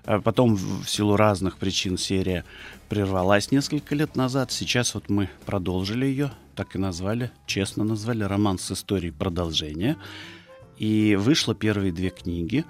А 0.05 0.21
потом 0.21 0.55
в 0.55 0.87
силу 0.87 1.15
разных 1.15 1.57
причин 1.57 1.97
серия 1.97 2.43
прервалась 2.87 3.51
несколько 3.51 3.93
лет 3.95 4.15
назад. 4.15 4.51
Сейчас 4.51 4.95
вот 4.95 5.09
мы 5.09 5.29
продолжили 5.45 6.05
ее, 6.05 6.31
так 6.55 6.75
и 6.75 6.79
назвали, 6.79 7.31
честно 7.45 7.83
назвали 7.83 8.23
«Роман 8.23 8.57
с 8.57 8.71
историей. 8.71 9.11
Продолжение». 9.11 9.97
И 10.77 11.15
вышло 11.15 11.53
первые 11.53 11.91
две 11.91 12.09
книги. 12.09 12.65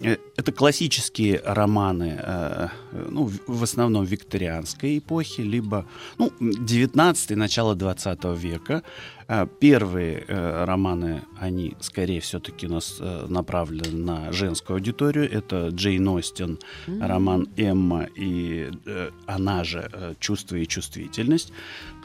Э, 0.00 0.16
это 0.36 0.52
классические 0.52 1.40
романы, 1.44 2.18
э, 2.22 2.68
ну, 2.92 3.30
в 3.46 3.62
основном 3.62 4.04
викторианской 4.04 4.98
эпохи, 4.98 5.40
либо 5.40 5.86
ну, 6.18 6.32
19 6.40 7.30
начало 7.36 7.74
20 7.74 8.24
века. 8.36 8.82
Э, 9.28 9.46
первые 9.60 10.24
романы, 10.26 11.22
они 11.38 11.76
скорее 11.80 12.20
все-таки 12.20 12.66
у 12.66 12.70
нас 12.70 13.00
направлены 13.28 13.96
на 13.96 14.32
женскую 14.32 14.76
аудиторию. 14.76 15.30
Это 15.30 15.68
Джейн 15.68 16.08
Остин, 16.08 16.58
роман 16.86 17.46
«Эмма» 17.56 18.08
и 18.16 18.70
она 19.26 19.64
же 19.64 20.16
«Чувство 20.18 20.56
и 20.56 20.66
чувствительность» 20.66 21.52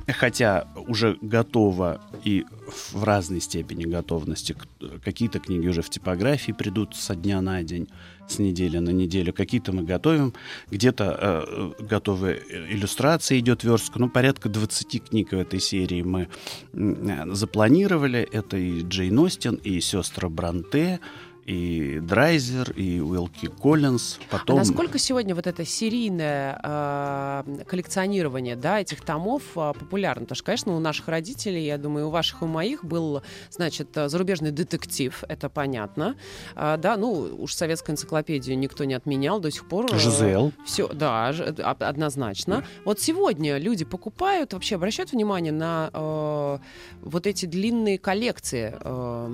хотя 0.07 0.67
уже 0.75 1.17
готово 1.21 2.01
и 2.23 2.45
в 2.93 3.03
разной 3.03 3.39
степени 3.39 3.85
готовности. 3.85 4.55
Какие-то 5.03 5.39
книги 5.39 5.67
уже 5.67 5.81
в 5.81 5.89
типографии 5.89 6.51
придут 6.51 6.95
со 6.95 7.15
дня 7.15 7.41
на 7.41 7.63
день, 7.63 7.87
с 8.33 8.39
недели 8.39 8.79
на 8.79 8.89
неделю. 8.89 9.33
Какие-то 9.33 9.71
мы 9.71 9.83
готовим. 9.83 10.33
Где-то 10.71 11.17
э, 11.19 11.83
готовы 11.83 12.41
иллюстрации 12.69 13.39
идет 13.39 13.63
верстка. 13.63 13.99
Ну, 13.99 14.09
порядка 14.09 14.49
20 14.49 15.09
книг 15.09 15.31
в 15.31 15.37
этой 15.37 15.59
серии 15.59 16.01
мы 16.01 16.27
э, 16.73 17.25
запланировали. 17.33 18.19
Это 18.19 18.57
и 18.57 18.81
Джейн 18.81 19.19
Остин, 19.19 19.55
и 19.55 19.79
сестра 19.81 20.29
Бранте, 20.29 20.99
и 21.45 22.00
Драйзер, 22.00 22.71
и 22.71 23.00
Уилки 23.00 23.47
Коллинз. 23.47 24.19
Потом... 24.29 24.57
А 24.57 24.59
насколько 24.59 24.97
сегодня 24.97 25.35
вот 25.35 25.47
это 25.47 25.65
серийное 25.65 26.59
э, 26.63 27.63
коллекционирование 27.67 28.55
да, 28.55 28.79
этих 28.79 29.01
томов 29.01 29.43
э, 29.55 29.73
популярно? 29.77 30.21
Потому 30.21 30.35
что, 30.35 30.45
конечно, 30.45 30.75
у 30.75 30.79
наших 30.79 31.07
родителей, 31.07 31.65
я 31.65 31.77
думаю, 31.77 32.07
у 32.07 32.09
ваших 32.09 32.41
и 32.41 32.45
у 32.45 32.47
моих 32.47 32.85
был, 32.85 33.23
значит, 33.50 33.89
зарубежный 33.93 34.51
детектив, 34.51 35.23
это 35.27 35.50
понятно. 35.50 36.15
А, 36.55 36.77
да, 36.77 36.97
ну, 36.97 37.12
уж 37.12 37.53
советскую 37.53 37.93
энциклопедию 37.93 38.57
никто 38.57 38.83
не 38.85 38.93
отменял 38.93 39.39
до 39.39 39.51
сих 39.51 39.67
пор. 39.67 39.93
Жизел. 39.97 40.53
Все, 40.65 40.88
да, 40.88 41.27
однозначно. 41.27 42.57
Да. 42.57 42.65
Вот 42.85 43.00
сегодня 43.00 43.57
люди 43.57 43.85
покупают, 43.85 44.53
вообще 44.53 44.75
обращают 44.75 45.12
внимание 45.12 45.51
на 45.51 45.89
э, 45.93 46.57
вот 47.01 47.27
эти 47.27 47.45
длинные 47.45 47.97
коллекции 47.97 48.73
э, 48.73 48.79
а, 48.83 49.31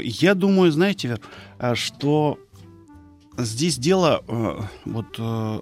я 0.00 0.34
думаю, 0.34 0.70
знаете, 0.72 1.18
а, 1.58 1.74
что 1.74 2.38
здесь 3.36 3.78
дело 3.78 4.22
э, 4.26 4.60
вот 4.84 5.16
э, 5.18 5.60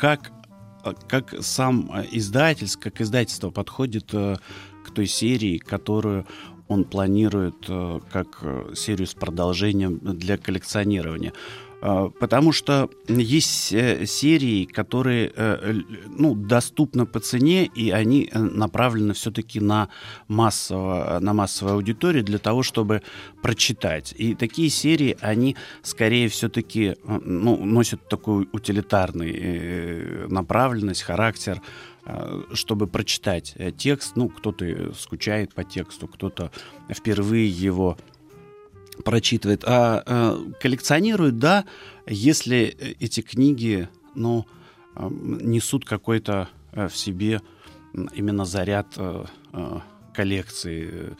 как 0.00 0.32
как 1.08 1.34
сам 1.40 1.90
издатель, 2.12 2.68
как 2.80 3.00
издательство 3.00 3.50
подходит 3.50 4.10
э, 4.14 4.36
к 4.86 4.90
той 4.90 5.06
серии, 5.06 5.58
которую 5.58 6.24
он 6.66 6.84
планирует 6.84 7.66
как 8.10 8.42
серию 8.74 9.06
с 9.06 9.14
продолжением 9.14 9.98
для 10.02 10.36
коллекционирования. 10.36 11.32
А, 11.80 12.08
потому 12.10 12.52
что 12.52 12.90
есть 13.06 13.72
э, 13.72 14.04
серии, 14.06 14.64
которые 14.64 15.32
э, 15.34 15.74
ну, 16.06 16.34
доступны 16.34 17.06
по 17.06 17.20
цене, 17.20 17.66
и 17.66 17.90
они 17.90 18.28
э, 18.30 18.38
направлены 18.38 19.14
все-таки 19.14 19.60
на, 19.60 19.88
массово, 20.26 21.18
на 21.20 21.32
массовую 21.32 21.76
аудиторию 21.76 22.24
для 22.24 22.38
того, 22.38 22.62
чтобы 22.62 23.02
прочитать. 23.42 24.12
И 24.16 24.34
такие 24.34 24.70
серии, 24.70 25.16
они 25.20 25.56
скорее 25.82 26.28
все-таки 26.28 26.96
ну, 27.04 27.64
носят 27.64 28.08
такую 28.08 28.48
утилитарную 28.52 30.28
направленность, 30.28 31.02
характер, 31.02 31.60
чтобы 32.52 32.86
прочитать 32.86 33.54
текст. 33.76 34.16
Ну, 34.16 34.28
кто-то 34.28 34.94
скучает 34.94 35.54
по 35.54 35.64
тексту, 35.64 36.08
кто-то 36.08 36.50
впервые 36.90 37.48
его 37.48 37.96
прочитывает, 39.04 39.64
а, 39.64 40.02
а 40.06 40.38
коллекционирует, 40.60 41.38
да, 41.38 41.64
если 42.06 42.76
эти 43.00 43.20
книги, 43.20 43.88
ну, 44.14 44.46
несут 44.96 45.84
какой-то 45.84 46.48
а, 46.72 46.88
в 46.88 46.96
себе 46.96 47.40
именно 48.14 48.44
заряд 48.44 48.98
коллекции 50.14 51.16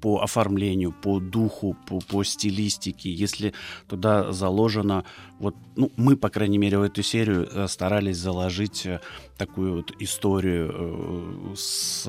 по 0.00 0.22
оформлению, 0.22 0.92
по 0.92 1.18
духу, 1.20 1.76
по, 1.86 1.98
по 1.98 2.22
стилистике, 2.24 3.10
если 3.10 3.52
туда 3.88 4.32
заложено, 4.32 5.04
вот, 5.38 5.56
ну, 5.74 5.90
мы, 5.96 6.16
по 6.16 6.28
крайней 6.28 6.58
мере, 6.58 6.78
в 6.78 6.82
эту 6.82 7.02
серию 7.02 7.68
старались 7.68 8.16
заложить 8.16 8.86
такую 9.36 9.76
вот 9.76 9.92
историю 9.98 11.54
с 11.56 12.08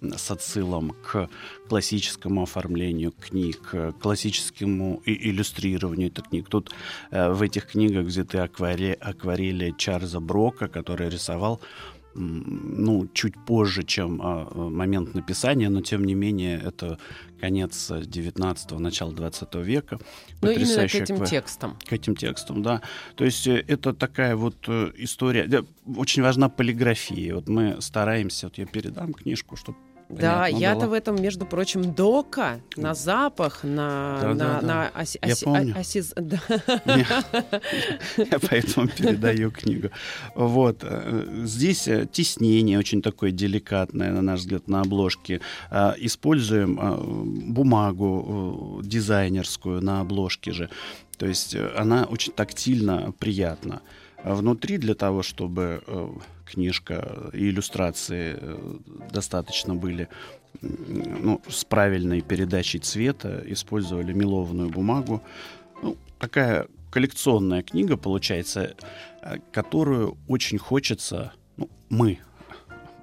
с 0.00 0.30
отсылом 0.30 0.94
к 1.02 1.28
классическому 1.68 2.42
оформлению 2.42 3.12
книг, 3.12 3.60
к 3.70 3.92
классическому 3.92 5.02
иллюстрированию 5.04 6.08
этих 6.08 6.24
книг. 6.28 6.48
Тут 6.48 6.72
э, 7.10 7.30
в 7.30 7.42
этих 7.42 7.66
книгах 7.66 8.06
взяты 8.06 8.38
акварели, 8.38 8.96
акварели 9.00 9.74
Чарльза 9.76 10.20
Брока, 10.20 10.68
который 10.68 11.08
рисовал 11.08 11.60
ну, 12.18 13.08
чуть 13.12 13.34
позже, 13.44 13.84
чем 13.84 14.20
а, 14.22 14.48
момент 14.54 15.14
написания, 15.14 15.68
но 15.68 15.82
тем 15.82 16.04
не 16.04 16.14
менее 16.14 16.60
это 16.60 16.98
конец 17.40 17.90
19-го, 17.90 18.78
начало 18.78 19.12
20 19.12 19.54
века. 19.56 19.98
Ну, 20.42 20.50
именно 20.50 20.88
к 20.88 20.94
этим 20.94 21.14
аква... 21.16 21.26
текстам. 21.26 21.78
К 21.86 21.92
этим 21.92 22.16
текстам, 22.16 22.62
да. 22.62 22.82
То 23.14 23.24
есть 23.24 23.46
э, 23.46 23.64
это 23.68 23.92
такая 23.92 24.34
вот 24.34 24.56
э, 24.66 24.90
история. 24.96 25.64
Очень 25.96 26.22
важна 26.22 26.48
полиграфия. 26.48 27.34
Вот 27.34 27.48
мы 27.48 27.80
стараемся, 27.80 28.46
вот 28.46 28.58
я 28.58 28.66
передам 28.66 29.12
книжку, 29.12 29.56
чтобы 29.56 29.78
Да, 30.08 30.40
Понятно 30.40 30.58
я-то 30.58 30.80
было. 30.80 30.88
в 30.88 30.92
этом, 30.94 31.22
между 31.22 31.44
прочим, 31.44 31.92
дока 31.94 32.60
на 32.76 32.94
запах, 32.94 33.62
на, 33.62 34.18
Да, 34.22 34.28
на, 34.28 34.34
да, 34.34 34.60
да. 34.60 34.66
на 34.66 34.88
оси- 35.02 35.18
Я 35.22 35.32
оси- 35.34 35.44
помню. 35.44 35.74
о- 35.76 35.80
осиз- 35.80 36.12
да. 36.16 36.40
Я 38.16 38.38
поэтому 38.48 38.88
передаю 38.88 39.50
книгу. 39.50 39.90
Вот. 40.34 40.78
э, 40.82 41.42
Здесь 41.44 41.88
э, 41.88 42.06
тиснение 42.10 42.78
очень 42.78 43.02
такое 43.02 43.30
деликатное, 43.32 44.10
на 44.12 44.22
наш 44.22 44.40
взгляд, 44.40 44.66
на 44.68 44.80
обложке. 44.80 45.40
Э, 45.70 45.92
Используем 45.98 46.78
э, 46.80 47.50
бумагу 47.52 48.80
э, 48.82 48.86
дизайнерскую 48.86 49.82
на 49.82 50.00
обложке 50.00 50.52
же. 50.52 50.70
То 51.18 51.26
есть 51.26 51.54
она 51.76 52.04
очень 52.04 52.32
тактильно 52.32 53.12
приятна. 53.18 53.80
Внутри 54.24 54.78
для 54.78 54.94
того, 54.94 55.22
чтобы 55.22 55.82
э, 55.86 56.08
книжка 56.44 57.30
и 57.32 57.48
иллюстрации 57.50 58.36
э, 58.36 58.78
достаточно 59.12 59.74
были 59.74 60.08
ну, 60.60 61.40
с 61.48 61.64
правильной 61.64 62.20
передачей 62.20 62.80
цвета, 62.80 63.42
использовали 63.46 64.12
мелованную 64.12 64.70
бумагу. 64.70 65.22
Ну, 65.82 65.96
такая 66.18 66.66
коллекционная 66.90 67.62
книга 67.62 67.96
получается, 67.96 68.74
э, 69.22 69.36
которую 69.52 70.16
очень 70.26 70.58
хочется, 70.58 71.32
ну, 71.56 71.68
мы, 71.88 72.18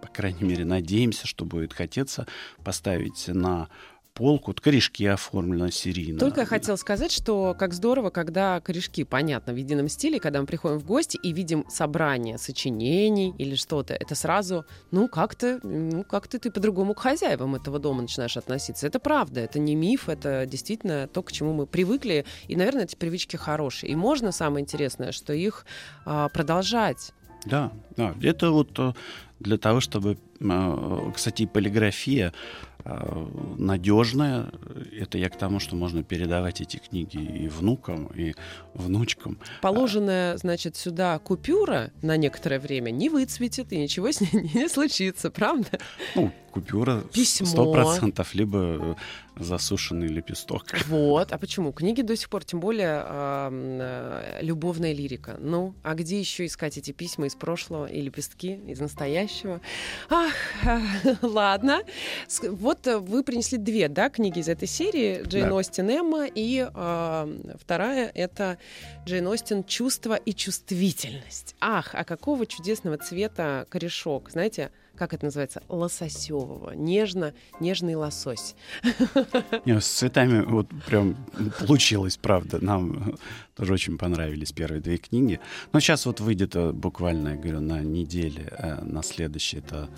по 0.01 0.07
крайней 0.07 0.43
мере, 0.43 0.65
надеемся, 0.65 1.27
что 1.27 1.45
будет 1.45 1.71
хотеться 1.71 2.27
поставить 2.63 3.29
на 3.29 3.69
полку. 4.15 4.51
Вот 4.51 4.61
корешки 4.61 5.05
оформлены 5.05 5.71
серийно. 5.71 6.17
Только 6.17 6.41
я 6.41 6.45
хотела 6.45 6.77
сказать, 6.77 7.11
что 7.11 7.55
как 7.57 7.73
здорово, 7.73 8.09
когда 8.09 8.61
корешки, 8.61 9.03
понятно, 9.03 9.53
в 9.53 9.57
едином 9.57 9.89
стиле, 9.89 10.19
когда 10.19 10.39
мы 10.39 10.47
приходим 10.47 10.79
в 10.79 10.85
гости 10.85 11.19
и 11.21 11.33
видим 11.33 11.65
собрание 11.69 12.37
сочинений 12.37 13.35
или 13.37 13.55
что-то, 13.55 13.93
это 13.93 14.15
сразу, 14.15 14.65
ну, 14.91 15.07
как-то, 15.07 15.59
ну, 15.63 16.03
как-то 16.03 16.39
ты 16.39 16.49
по-другому 16.49 16.93
к 16.93 16.99
хозяевам 16.99 17.55
этого 17.55 17.77
дома 17.77 18.01
начинаешь 18.01 18.37
относиться. 18.37 18.87
Это 18.87 18.99
правда, 18.99 19.41
это 19.41 19.59
не 19.59 19.75
миф, 19.75 20.07
это 20.07 20.45
действительно 20.45 21.07
то, 21.07 21.21
к 21.21 21.31
чему 21.31 21.53
мы 21.53 21.67
привыкли, 21.67 22.25
и, 22.47 22.55
наверное, 22.55 22.85
эти 22.85 22.95
привычки 22.95 23.35
хорошие. 23.35 23.91
И 23.91 23.95
можно, 23.95 24.31
самое 24.31 24.63
интересное, 24.63 25.11
что 25.11 25.33
их 25.33 25.65
а, 26.05 26.29
продолжать. 26.29 27.11
Да, 27.45 27.71
да. 27.95 28.15
Это 28.21 28.49
вот 28.49 28.79
э, 28.79 28.93
для 29.39 29.57
того, 29.57 29.79
чтобы, 29.79 30.17
э, 30.39 31.11
кстати, 31.13 31.45
полиграфия 31.45 32.33
э, 32.83 33.27
надежная. 33.57 34.51
Это 34.97 35.17
я 35.17 35.29
к 35.29 35.37
тому, 35.37 35.59
что 35.59 35.75
можно 35.75 36.03
передавать 36.03 36.61
эти 36.61 36.77
книги 36.77 37.17
и 37.17 37.47
внукам, 37.47 38.07
и 38.15 38.33
внучкам. 38.73 39.37
Положенная, 39.61 40.37
значит, 40.37 40.75
сюда 40.75 41.19
купюра 41.19 41.91
на 42.01 42.17
некоторое 42.17 42.59
время 42.59 42.91
не 42.91 43.09
выцветит, 43.09 43.73
и 43.73 43.77
ничего 43.77 44.11
с 44.11 44.21
ней 44.21 44.29
не 44.53 44.69
случится, 44.69 45.31
правда? 45.31 45.79
Ну, 46.15 46.31
купюра 46.55 47.03
сто 47.13 47.71
процентов, 47.73 48.33
либо 48.33 48.59
э, 48.59 48.95
засушенный 49.37 50.07
лепесток. 50.07 50.65
Вот. 50.87 51.33
А 51.33 51.37
почему? 51.39 51.73
Книги 51.73 52.01
до 52.01 52.15
сих 52.15 52.29
пор, 52.29 52.45
тем 52.45 52.61
более 52.61 53.03
э, 53.05 54.39
любовная 54.41 54.93
лирика. 54.93 55.37
Ну, 55.39 55.75
а 55.83 55.95
где 55.95 56.19
еще 56.19 56.45
искать 56.45 56.77
эти 56.77 56.91
письма 56.91 57.25
из 57.25 57.35
прошлого 57.35 57.87
и 57.87 57.99
лепестки 57.99 58.59
из 58.67 58.79
настоящего? 58.79 59.24
Ах, 60.09 60.33
а, 60.65 60.81
ладно. 61.21 61.81
Вот 62.43 62.87
э, 62.87 62.97
вы 62.97 63.23
принесли 63.23 63.57
две, 63.57 63.87
да, 63.87 64.09
книги 64.09 64.39
из 64.39 64.49
этой 64.49 64.67
серии. 64.67 65.23
Джейн 65.23 65.49
Да. 65.49 65.55
Остин 65.55 65.89
Эмма 65.89 66.25
и 66.25 66.67
а, 66.73 67.29
вторая 67.59 68.11
это 68.13 68.57
Джейн 69.05 69.27
Остин 69.27 69.63
«Чувство 69.63 70.15
и 70.15 70.33
чувствительность». 70.33 71.55
Ах, 71.59 71.89
а 71.93 72.03
какого 72.03 72.45
чудесного 72.45 72.97
цвета 72.97 73.65
корешок. 73.69 74.29
Знаете, 74.29 74.71
как 74.95 75.13
это 75.13 75.25
называется? 75.25 75.61
Лососевого. 75.67 76.71
Нежно, 76.71 77.33
нежный 77.59 77.95
лосось. 77.95 78.55
Не, 79.65 79.79
с 79.79 79.87
цветами 79.87 80.41
вот 80.41 80.67
прям 80.85 81.17
получилось, 81.59 82.17
правда. 82.17 82.63
Нам 82.63 83.17
тоже 83.55 83.73
очень 83.73 83.97
понравились 83.97 84.51
первые 84.51 84.81
две 84.81 84.97
книги. 84.97 85.39
Но 85.71 85.79
сейчас 85.79 86.05
вот 86.05 86.19
выйдет 86.19 86.55
э, 86.55 86.71
буквально, 86.71 87.29
я 87.29 87.35
говорю, 87.35 87.61
на 87.61 87.81
неделе, 87.81 88.51
э, 88.51 88.83
на 88.83 89.01
следующий 89.01 89.57
это 89.57 89.89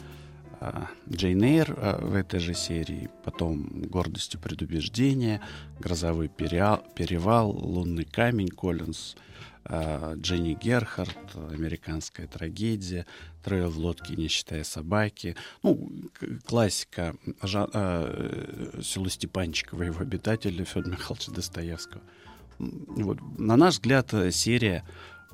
э, 0.61 0.83
Джейн 1.09 1.43
Эйр 1.43 1.73
в 2.01 2.13
этой 2.13 2.39
же 2.39 2.53
серии, 2.53 3.09
потом 3.23 3.81
«Гордостью 3.89 4.39
предубеждения», 4.39 5.41
«Грозовой 5.79 6.27
переал- 6.27 6.83
перевал», 6.95 7.51
«Лунный 7.51 8.05
камень», 8.05 8.49
Коллинз, 8.49 9.15
Дженни 9.69 10.53
Герхард, 10.53 11.17
«Американская 11.51 12.27
трагедия», 12.27 13.05
«Трое 13.43 13.67
в 13.67 13.77
лодке, 13.77 14.15
не 14.15 14.27
считая 14.29 14.63
собаки». 14.63 15.35
Ну, 15.63 15.89
классика 16.45 17.15
жа- 17.41 17.69
э, 17.73 18.81
Степанчикова, 18.81 19.83
его 19.83 20.01
обитателя 20.01 20.63
Федора 20.63 20.93
Михайловича 20.93 21.31
Достоевского. 21.31 22.01
Вот. 22.59 23.19
На 23.37 23.57
наш 23.57 23.75
взгляд, 23.75 24.13
э, 24.13 24.31
серия 24.31 24.83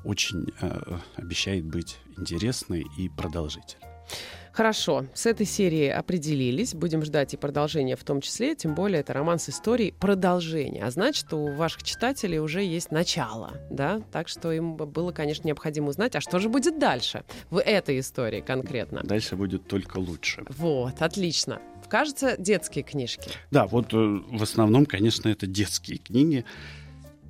очень 0.04 0.52
э, 0.60 0.98
обещает 1.16 1.64
быть 1.64 1.96
интересной 2.16 2.86
и 2.98 3.08
продолжительной. 3.08 3.84
Хорошо, 4.54 5.06
с 5.14 5.26
этой 5.26 5.46
серией 5.46 5.92
определились. 5.92 6.74
Будем 6.74 7.04
ждать 7.04 7.34
и 7.34 7.36
продолжения 7.36 7.96
в 7.96 8.04
том 8.04 8.20
числе. 8.20 8.54
Тем 8.54 8.76
более 8.76 9.00
это 9.00 9.12
роман 9.12 9.40
с 9.40 9.48
историей 9.48 9.90
продолжение. 9.90 10.84
А 10.84 10.92
значит, 10.92 11.32
у 11.32 11.52
ваших 11.52 11.82
читателей 11.82 12.38
уже 12.38 12.62
есть 12.62 12.92
начало. 12.92 13.54
Да? 13.68 14.00
Так 14.12 14.28
что 14.28 14.52
им 14.52 14.76
было, 14.76 15.10
конечно, 15.10 15.48
необходимо 15.48 15.88
узнать, 15.88 16.14
а 16.14 16.20
что 16.20 16.38
же 16.38 16.48
будет 16.48 16.78
дальше 16.78 17.24
в 17.50 17.60
этой 17.60 17.98
истории 17.98 18.42
конкретно. 18.42 19.00
Дальше 19.02 19.34
будет 19.34 19.66
только 19.66 19.98
лучше. 19.98 20.44
Вот, 20.56 21.02
отлично. 21.02 21.60
Кажется, 21.88 22.36
детские 22.38 22.84
книжки. 22.84 23.30
Да, 23.50 23.66
вот 23.66 23.92
э, 23.92 23.96
в 23.96 24.42
основном, 24.42 24.86
конечно, 24.86 25.28
это 25.28 25.48
детские 25.48 25.98
книги. 25.98 26.44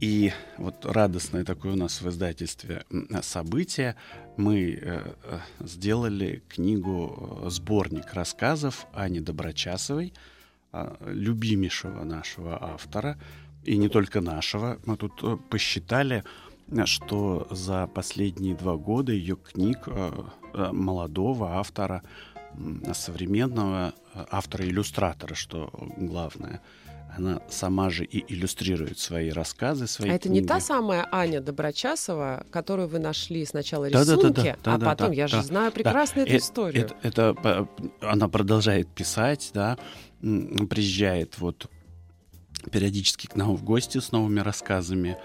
И 0.01 0.33
вот 0.59 0.85
радостное 0.85 1.45
такое 1.45 1.73
у 1.73 1.77
нас 1.77 2.01
в 2.01 2.09
издательстве 2.09 2.85
событие. 3.23 3.97
Мы 4.37 4.73
э, 4.73 5.15
э, 5.23 5.39
сделали 5.61 6.43
книгу, 6.49 7.43
э, 7.45 7.51
сборник 7.51 8.13
рассказов 8.13 8.87
Ани 8.93 9.21
Доброчасовой, 9.21 10.13
а, 10.73 10.97
любимейшего 11.07 12.03
нашего 12.03 12.61
автора, 12.61 13.19
и 13.63 13.77
не 13.77 13.89
только 13.89 14.21
нашего. 14.21 14.79
Мы 14.85 14.97
тут 14.97 15.49
посчитали, 15.49 16.25
что 16.85 17.47
за 17.51 17.87
последние 17.87 18.57
два 18.57 18.77
года 18.77 19.13
ее 19.13 19.37
книг 19.37 19.89
молодого 20.53 21.59
автора, 21.59 22.03
современного 22.93 23.95
автора-иллюстратора, 24.15 25.35
что 25.35 25.71
главное, 25.97 26.61
она 27.17 27.41
сама 27.49 27.91
же 27.91 28.05
и 28.05 28.25
иллюстрирует 28.33 28.99
свои 28.99 29.31
рассказы, 29.31 29.87
свои 29.87 30.11
а 30.11 30.15
это 30.15 30.29
не 30.29 30.43
та 30.43 30.61
самая 30.61 31.09
Аня 31.13 31.41
Доброчасова, 31.41 32.45
которую 32.51 32.89
вы 32.89 32.99
нашли 32.99 33.45
сначала 33.47 33.89
рисунки, 33.89 34.49
а 34.49 34.59
да-да-да, 34.65 34.87
потом, 34.87 35.13
я 35.13 35.29
же 35.29 35.37
да, 35.37 35.43
знаю 35.43 35.73
прекрасно 35.73 36.21
эту 36.21 36.33
Э- 36.33 36.37
историю. 36.39 36.85
Это, 36.85 36.97
это, 37.03 37.69
она 38.01 38.29
продолжает 38.29 38.89
писать, 38.89 39.51
да, 39.55 39.79
приезжает 40.21 41.39
вот 41.39 41.71
периодически 42.71 43.27
к 43.27 43.37
нам 43.37 43.55
в 43.57 43.63
гости 43.63 43.99
с 43.99 44.13
новыми 44.13 44.41
рассказами. 44.41 45.17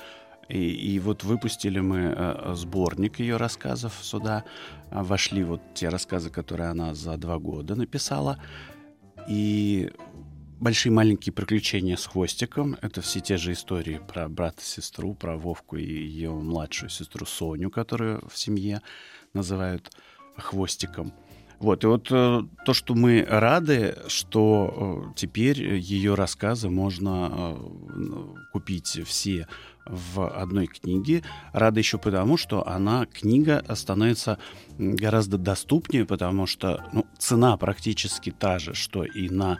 И, 0.50 0.58
и 0.58 1.00
вот 1.00 1.24
выпустили 1.24 1.80
мы 1.80 2.14
э, 2.16 2.54
сборник 2.56 3.20
ее 3.20 3.38
рассказов 3.38 3.94
сюда. 4.02 4.44
А 4.90 5.04
Вошли 5.04 5.44
вот 5.44 5.62
те 5.76 5.90
рассказы, 5.90 6.32
которые 6.32 6.70
она 6.70 6.96
за 6.96 7.18
два 7.18 7.38
года 7.38 7.76
написала. 7.76 8.42
И 9.28 9.92
большие 10.60 10.92
маленькие 10.92 11.34
приключения 11.34 11.96
с 11.96 12.06
хвостиком. 12.06 12.78
Это 12.82 13.02
все 13.02 13.20
те 13.20 13.38
же 13.38 13.54
истории 13.54 14.02
про 14.08 14.28
брата-сестру, 14.28 15.14
про 15.14 15.38
Вовку 15.38 15.78
и 15.78 15.84
ее 15.84 16.32
младшую 16.32 16.90
сестру 16.90 17.26
Соню, 17.26 17.70
которую 17.70 18.28
в 18.28 18.38
семье 18.38 18.82
называют 19.34 19.92
хвостиком. 20.38 21.14
Вот, 21.60 21.84
и 21.84 21.88
вот 21.88 22.08
э, 22.10 22.42
то, 22.66 22.74
что 22.74 22.96
мы 22.96 23.26
рады, 23.28 23.98
что 24.08 25.12
э, 25.12 25.14
теперь 25.18 25.62
ее 25.62 26.16
рассказы 26.16 26.70
можно 26.70 27.30
э, 27.32 28.26
купить 28.54 29.02
все 29.06 29.46
в 29.86 30.26
одной 30.26 30.68
книге. 30.68 31.24
Рада 31.52 31.80
еще 31.80 31.98
потому, 31.98 32.38
что 32.38 32.66
она, 32.66 33.08
книга, 33.08 33.66
становится 33.76 34.38
гораздо 34.78 35.38
доступнее, 35.38 36.06
потому 36.06 36.46
что 36.46 36.86
ну, 36.94 37.06
цена 37.18 37.58
практически 37.58 38.32
та 38.32 38.60
же, 38.60 38.74
что 38.74 39.04
и 39.04 39.30
на 39.30 39.60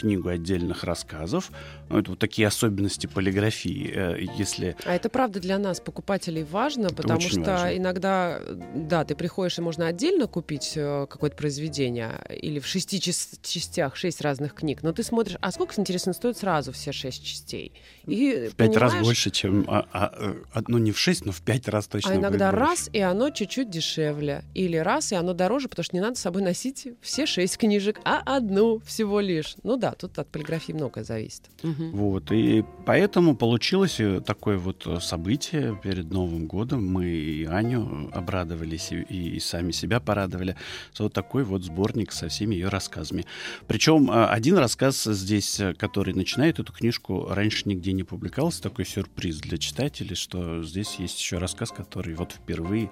книгу 0.00 0.28
отдельных 0.28 0.84
рассказов. 0.84 1.50
Ну, 1.88 1.98
это 1.98 2.10
вот 2.10 2.18
такие 2.18 2.46
особенности 2.48 3.06
полиграфии. 3.06 3.92
Э, 3.94 4.16
Если 4.36 4.76
А 4.84 4.94
это 4.94 5.08
правда 5.08 5.40
для 5.40 5.58
нас, 5.58 5.80
покупателей, 5.80 6.42
важно, 6.44 6.88
потому 6.90 7.16
очень 7.18 7.42
что 7.42 7.50
важно. 7.52 7.76
иногда, 7.76 8.40
да, 8.74 9.04
ты 9.04 9.14
приходишь 9.14 9.58
и 9.58 9.62
можно 9.62 9.86
отдельно 9.86 10.26
купить 10.26 10.72
э, 10.76 11.06
какое-то 11.08 11.36
произведение 11.36 12.12
или 12.30 12.58
в 12.60 12.66
шести 12.66 13.00
час- 13.00 13.38
частях 13.42 13.96
шесть 13.96 14.20
разных 14.20 14.54
книг, 14.54 14.82
но 14.82 14.92
ты 14.92 15.02
смотришь, 15.02 15.36
а 15.40 15.50
сколько, 15.52 15.80
интересно, 15.80 16.12
стоит 16.12 16.38
сразу 16.38 16.72
все 16.72 16.92
шесть 16.92 17.24
частей? 17.24 17.72
И 18.06 18.48
в 18.50 18.56
пять 18.56 18.76
раз 18.76 18.94
больше, 19.02 19.30
чем 19.30 19.64
а, 19.68 19.86
а, 19.92 20.34
а, 20.52 20.62
ну 20.68 20.78
не 20.78 20.92
в 20.92 20.98
6, 20.98 21.26
но 21.26 21.32
в 21.32 21.42
5 21.42 21.68
раз 21.68 21.86
точно. 21.86 22.12
А 22.12 22.16
иногда 22.16 22.50
раз, 22.50 22.88
и 22.92 23.00
оно 23.00 23.30
чуть-чуть 23.30 23.70
дешевле. 23.70 24.44
Или 24.54 24.76
раз, 24.76 25.12
и 25.12 25.14
оно 25.14 25.34
дороже, 25.34 25.68
потому 25.68 25.84
что 25.84 25.96
не 25.96 26.00
надо 26.00 26.16
с 26.16 26.20
собой 26.20 26.42
носить 26.42 26.88
все 27.00 27.26
шесть 27.26 27.58
книжек, 27.58 28.00
а 28.04 28.22
одну 28.24 28.80
всего 28.80 29.20
лишь. 29.20 29.56
Ну 29.62 29.76
да, 29.76 29.89
тут 29.98 30.18
от 30.18 30.28
полиграфии 30.28 30.72
многое 30.72 31.04
зависит. 31.04 31.42
Угу. 31.62 31.90
Вот, 31.92 32.32
и 32.32 32.64
поэтому 32.86 33.36
получилось 33.36 34.00
э, 34.00 34.20
такое 34.20 34.58
вот 34.58 34.86
э, 34.86 35.00
событие 35.00 35.78
перед 35.82 36.10
Новым 36.10 36.46
годом. 36.46 36.86
Мы 36.86 37.06
и 37.06 37.44
Аню 37.44 38.10
обрадовались, 38.12 38.92
и, 38.92 39.00
и 39.00 39.40
сами 39.40 39.72
себя 39.72 40.00
порадовали. 40.00 40.56
Вот 40.98 41.12
такой 41.12 41.44
вот 41.44 41.64
сборник 41.64 42.12
со 42.12 42.28
всеми 42.28 42.54
ее 42.54 42.68
рассказами. 42.68 43.24
Причем 43.66 44.10
э, 44.10 44.26
один 44.26 44.58
рассказ 44.58 45.04
здесь, 45.04 45.60
который 45.78 46.14
начинает 46.14 46.58
эту 46.58 46.72
книжку, 46.72 47.26
раньше 47.30 47.62
нигде 47.68 47.92
не 47.92 48.02
публиковался. 48.02 48.62
Такой 48.62 48.84
сюрприз 48.84 49.38
для 49.38 49.58
читателей, 49.58 50.14
что 50.14 50.62
здесь 50.62 50.96
есть 50.96 51.18
еще 51.20 51.38
рассказ, 51.38 51.70
который 51.70 52.14
вот 52.14 52.32
впервые 52.32 52.90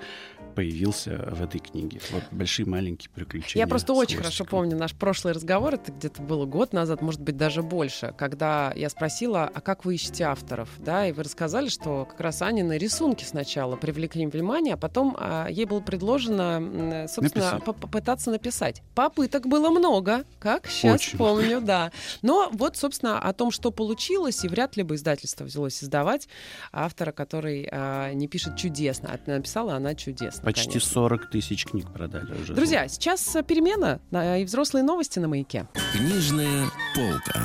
появился 0.58 1.24
в 1.30 1.40
этой 1.40 1.60
книге. 1.60 2.00
Вот 2.10 2.24
большие 2.32 2.66
маленькие 2.66 3.10
приключения. 3.10 3.64
Я 3.64 3.68
просто 3.68 3.92
очень 3.92 4.16
хорошо 4.16 4.44
помню 4.44 4.76
наш 4.76 4.92
прошлый 4.92 5.32
разговор, 5.32 5.74
это 5.74 5.92
где-то 5.92 6.20
было 6.20 6.46
год 6.46 6.72
назад, 6.72 7.00
может 7.00 7.20
быть, 7.20 7.36
даже 7.36 7.62
больше, 7.62 8.12
когда 8.18 8.72
я 8.74 8.88
спросила, 8.88 9.48
а 9.54 9.60
как 9.60 9.84
вы 9.84 9.94
ищете 9.94 10.24
авторов, 10.24 10.68
да, 10.78 11.06
и 11.06 11.12
вы 11.12 11.22
рассказали, 11.22 11.68
что 11.68 12.06
как 12.06 12.18
раз 12.18 12.42
Анины 12.42 12.76
рисунки 12.76 13.22
сначала 13.22 13.76
привлекли 13.76 14.26
внимание, 14.26 14.74
а 14.74 14.76
потом 14.76 15.16
а, 15.16 15.46
ей 15.46 15.64
было 15.64 15.78
предложено, 15.78 17.06
собственно, 17.06 17.60
попытаться 17.60 18.32
написать. 18.32 18.82
Попыток 18.96 19.46
было 19.46 19.70
много, 19.70 20.24
как 20.40 20.66
сейчас 20.66 20.94
очень. 20.94 21.18
помню, 21.18 21.60
да. 21.60 21.92
Но 22.22 22.50
вот, 22.52 22.76
собственно, 22.76 23.20
о 23.20 23.32
том, 23.32 23.52
что 23.52 23.70
получилось, 23.70 24.44
и 24.44 24.48
вряд 24.48 24.76
ли 24.76 24.82
бы 24.82 24.96
издательство 24.96 25.44
взялось 25.44 25.84
издавать 25.84 26.26
автора, 26.72 27.12
который 27.12 27.68
а, 27.70 28.12
не 28.12 28.26
пишет 28.26 28.56
чудесно, 28.56 29.12
а 29.12 29.30
написала 29.30 29.74
она 29.74 29.94
чудесно. 29.94 30.47
Почти 30.48 30.68
конечно. 30.68 30.90
40 30.92 31.30
тысяч 31.30 31.66
книг 31.66 31.92
продали 31.92 32.32
уже. 32.40 32.54
Друзья, 32.54 32.88
сейчас 32.88 33.36
перемена 33.46 34.00
и 34.38 34.44
взрослые 34.44 34.82
новости 34.82 35.18
на 35.18 35.28
маяке. 35.28 35.68
Книжная 35.92 36.66
полка. 36.94 37.40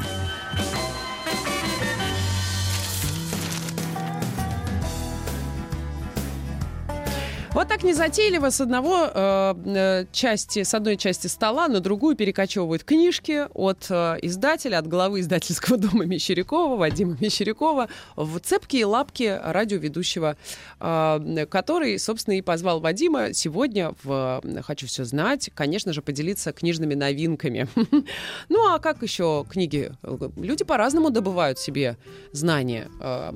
Вот 7.54 7.68
так 7.68 7.84
незатейливо 7.84 8.50
с 8.50 8.62
одного 8.62 9.12
э, 9.14 9.54
э, 9.66 10.06
части, 10.12 10.64
с 10.64 10.74
одной 10.74 10.98
части 10.98 11.28
стола 11.28 11.68
на 11.68 11.82
другую 11.82 12.16
перекочевывают 12.16 12.84
книжки 12.84 13.46
от 13.54 13.86
э, 13.92 14.18
издателя, 14.24 14.80
от 14.80 14.88
главы 14.88 15.20
издательского 15.20 15.78
дома 15.84 16.06
Мещерякова, 16.06 16.78
Вадима 16.78 17.16
Мещерякова, 17.22 17.90
в 18.16 18.40
цепкие 18.40 18.88
лапки 18.88 19.40
радиоведущего, 19.44 20.36
э, 20.80 21.46
который, 21.48 22.00
собственно, 22.00 22.40
и 22.40 22.42
позвал 22.42 22.80
Вадима 22.80 23.34
сегодня 23.34 23.94
в 24.02 24.42
«Хочу 24.64 24.88
все 24.88 25.06
знать», 25.06 25.52
конечно 25.54 25.94
же, 25.94 26.02
поделиться 26.02 26.54
книжными 26.54 26.96
новинками. 26.96 27.68
Ну, 28.50 28.74
а 28.74 28.80
как 28.80 29.04
еще 29.04 29.46
книги? 29.50 29.92
Люди 30.38 30.64
по-разному 30.64 31.10
добывают 31.12 31.60
себе 31.60 31.98
знания. 32.32 32.90
Э, 33.00 33.32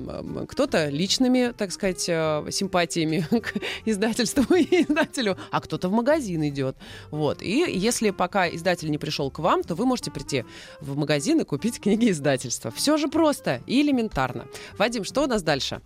кто-то 0.48 0.88
личными, 0.88 1.52
так 1.56 1.70
сказать, 1.70 2.04
э, 2.08 2.46
симпатиями 2.50 3.24
к 3.30 3.54
издателю, 3.84 4.07
издательству 4.10 4.54
и 4.54 4.82
издателю, 4.82 5.36
а 5.50 5.60
кто-то 5.60 5.88
в 5.88 5.92
магазин 5.92 6.46
идет. 6.48 6.76
Вот. 7.10 7.42
И 7.42 7.64
если 7.70 8.10
пока 8.10 8.48
издатель 8.48 8.90
не 8.90 8.98
пришел 8.98 9.30
к 9.30 9.38
вам, 9.38 9.62
то 9.62 9.74
вы 9.74 9.86
можете 9.86 10.10
прийти 10.10 10.44
в 10.80 10.96
магазин 10.96 11.40
и 11.40 11.44
купить 11.44 11.80
книги 11.80 12.10
издательства. 12.10 12.70
Все 12.70 12.96
же 12.96 13.08
просто 13.08 13.62
и 13.66 13.82
элементарно. 13.82 14.46
Вадим, 14.76 15.04
что 15.04 15.24
у 15.24 15.26
нас 15.26 15.42
дальше? 15.42 15.80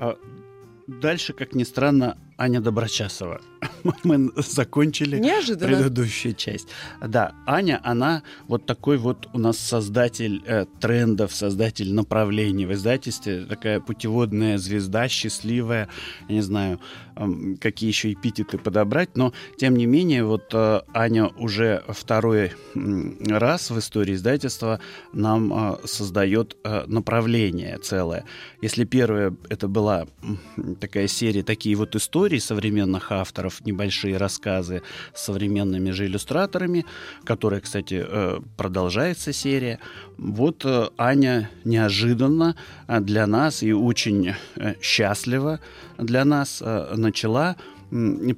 А, 0.00 0.16
дальше, 0.86 1.32
как 1.32 1.54
ни 1.54 1.64
странно, 1.64 2.16
Аня 2.38 2.60
Доброчасова. 2.60 3.40
Мы 4.04 4.30
закончили 4.36 5.18
Неожиданно. 5.18 5.74
предыдущую 5.74 6.34
часть. 6.34 6.68
Да, 7.04 7.34
Аня, 7.46 7.80
она 7.82 8.22
вот 8.46 8.64
такой 8.64 8.96
вот 8.96 9.28
у 9.32 9.38
нас 9.38 9.58
создатель 9.58 10.42
э, 10.46 10.66
трендов, 10.80 11.34
создатель 11.34 11.92
направлений 11.92 12.66
в 12.66 12.72
издательстве, 12.72 13.44
такая 13.44 13.80
путеводная 13.80 14.58
звезда, 14.58 15.08
счастливая, 15.08 15.88
я 16.28 16.34
не 16.34 16.40
знаю, 16.40 16.80
э, 17.16 17.26
какие 17.60 17.90
еще 17.90 18.12
эпитеты 18.12 18.58
подобрать, 18.58 19.16
но 19.16 19.32
тем 19.56 19.76
не 19.76 19.86
менее, 19.86 20.24
вот 20.24 20.50
э, 20.52 20.82
Аня 20.94 21.26
уже 21.38 21.82
второй 21.88 22.52
раз 23.26 23.70
в 23.70 23.78
истории 23.78 24.14
издательства 24.14 24.80
нам 25.12 25.52
э, 25.52 25.86
создает 25.86 26.56
э, 26.62 26.84
направление 26.86 27.78
целое. 27.78 28.24
Если 28.62 28.84
первое 28.84 29.34
это 29.48 29.66
была 29.66 30.06
такая 30.80 31.08
серия, 31.08 31.42
такие 31.42 31.74
вот 31.74 31.96
истории, 31.96 32.27
историй 32.28 32.40
современных 32.40 33.10
авторов, 33.10 33.64
небольшие 33.64 34.18
рассказы 34.18 34.82
с 35.14 35.24
современными 35.24 35.92
же 35.92 36.06
иллюстраторами, 36.06 36.84
которая, 37.24 37.60
кстати, 37.60 38.04
э, 38.06 38.40
продолжается 38.56 39.32
серия. 39.32 39.78
Вот 40.18 40.64
э, 40.66 40.88
Аня 40.98 41.50
неожиданно 41.64 42.54
э, 42.86 43.00
для 43.00 43.26
нас 43.26 43.62
и 43.62 43.72
очень 43.72 44.34
счастливо 44.82 45.60
для 45.98 46.24
нас 46.24 46.62
начала 46.96 47.56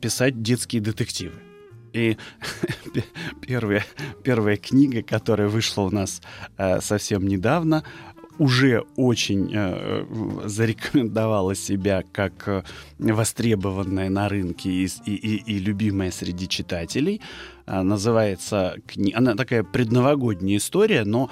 писать 0.00 0.42
детские 0.42 0.82
детективы. 0.82 1.34
И 1.92 2.16
первая, 3.40 3.84
первая 4.22 4.56
книга, 4.56 5.02
которая 5.02 5.48
вышла 5.48 5.82
у 5.82 5.90
нас 5.90 6.22
э, 6.56 6.80
совсем 6.80 7.26
недавно, 7.26 7.82
уже 8.40 8.84
очень 8.96 9.52
э, 9.54 10.06
зарекомендовала 10.46 11.54
себя 11.54 12.02
как 12.10 12.48
э, 12.48 12.62
востребованная 12.98 14.08
на 14.08 14.30
рынке 14.30 14.70
и, 14.70 14.88
и, 15.04 15.36
и 15.54 15.58
любимая 15.58 16.10
среди 16.10 16.48
читателей. 16.48 17.20
А, 17.72 17.84
называется 17.84 18.74
книга. 18.88 19.18
Она 19.18 19.36
такая 19.36 19.62
предновогодняя 19.62 20.58
история, 20.58 21.04
но 21.04 21.30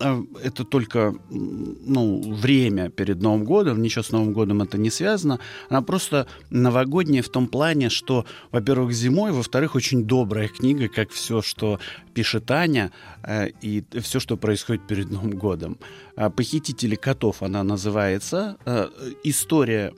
а, 0.00 0.22
это 0.42 0.64
только 0.64 1.14
ну, 1.28 2.22
время 2.32 2.88
перед 2.88 3.20
Новым 3.20 3.44
годом, 3.44 3.82
ничего 3.82 4.02
с 4.02 4.10
Новым 4.10 4.32
годом 4.32 4.62
это 4.62 4.78
не 4.78 4.88
связано. 4.88 5.40
Она 5.68 5.82
просто 5.82 6.26
новогодняя 6.48 7.22
в 7.22 7.28
том 7.28 7.48
плане, 7.48 7.90
что, 7.90 8.24
во-первых, 8.50 8.92
зимой, 8.92 9.30
во-вторых, 9.30 9.74
очень 9.74 10.04
добрая 10.04 10.48
книга, 10.48 10.88
как 10.88 11.10
все, 11.10 11.42
что 11.42 11.78
пишет 12.14 12.50
Аня, 12.50 12.90
э, 13.22 13.50
и 13.60 13.84
все, 14.00 14.20
что 14.20 14.38
происходит 14.38 14.86
перед 14.86 15.10
Новым 15.10 15.32
годом. 15.32 15.76
А, 16.16 16.30
«Похитители 16.30 16.96
котов» 16.96 17.42
она 17.42 17.62
называется. 17.62 18.56
Э, 18.64 18.88
история 19.22 19.92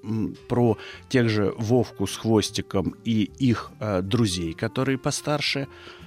про 0.48 0.76
тех 1.08 1.28
же 1.28 1.54
Вовку 1.56 2.06
с 2.06 2.16
хвостиком 2.16 2.94
и 3.04 3.30
их 3.38 3.70
э, 3.80 4.02
друзей, 4.02 4.52
которые 4.52 4.98
постарше 4.98 5.59
дальше 5.60 6.00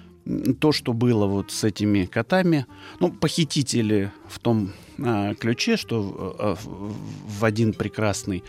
то, 0.59 0.71
что 0.71 0.93
было 0.93 1.25
вот 1.25 1.51
с 1.51 1.63
этими 1.63 2.05
котами, 2.05 2.65
ну, 2.99 3.11
похитители 3.11 4.11
в 4.27 4.39
том 4.39 4.71
а, 4.99 5.33
ключе, 5.35 5.77
что 5.77 6.35
а, 6.39 6.55
в 6.55 7.43
один 7.43 7.73
прекрасный 7.73 8.43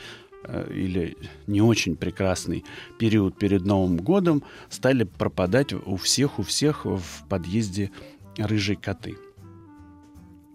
а, 0.45 0.71
или 0.71 1.17
не 1.47 1.61
очень 1.61 1.97
прекрасный 1.97 2.65
период 2.99 3.37
перед 3.37 3.65
Новым 3.65 3.97
годом 3.97 4.43
стали 4.69 5.05
пропадать 5.05 5.73
у 5.73 5.97
всех, 5.97 6.39
у 6.39 6.43
всех 6.43 6.85
в 6.85 7.29
подъезде 7.29 7.91
рыжие 8.39 8.77
коты. 8.77 9.17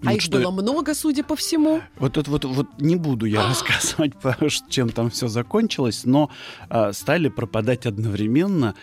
А 0.01 0.07
вот 0.07 0.15
их 0.15 0.21
что... 0.21 0.37
было 0.37 0.51
много, 0.51 0.93
судя 0.93 1.23
по 1.23 1.35
всему. 1.35 1.81
Вот 1.97 2.17
это 2.17 2.31
вот, 2.31 2.45
вот 2.45 2.67
не 2.79 2.95
буду 2.95 3.25
я 3.25 3.45
рассказывать, 3.47 4.13
чем 4.69 4.89
там 4.89 5.09
все 5.09 5.27
закончилось, 5.27 6.03
но 6.05 6.29
а, 6.69 6.93
стали 6.93 7.27
пропадать 7.27 7.85
одновременно, 7.85 8.75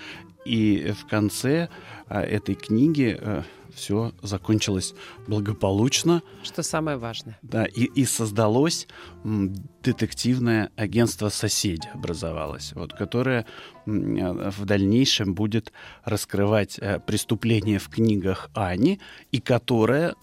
и 0.46 0.92
в 0.92 1.06
конце 1.06 1.68
а, 2.08 2.22
этой 2.22 2.54
книги 2.54 3.18
а, 3.20 3.42
все 3.74 4.12
закончилось 4.22 4.94
благополучно. 5.26 6.22
Что 6.42 6.62
самое 6.62 6.96
важное. 6.96 7.38
Да, 7.42 7.66
и, 7.66 7.84
и 7.84 8.04
создалось 8.04 8.88
детективное 9.24 10.70
агентство 10.76 11.28
«Соседи» 11.28 11.88
образовалось, 11.92 12.72
вот, 12.74 12.94
которое 12.94 13.44
в 13.84 14.64
дальнейшем 14.64 15.34
будет 15.34 15.72
раскрывать 16.04 16.78
э, 16.78 16.98
преступления 16.98 17.78
в 17.78 17.88
книгах 17.88 18.50
Ани, 18.54 18.98
и 19.30 19.40
которое 19.40 20.16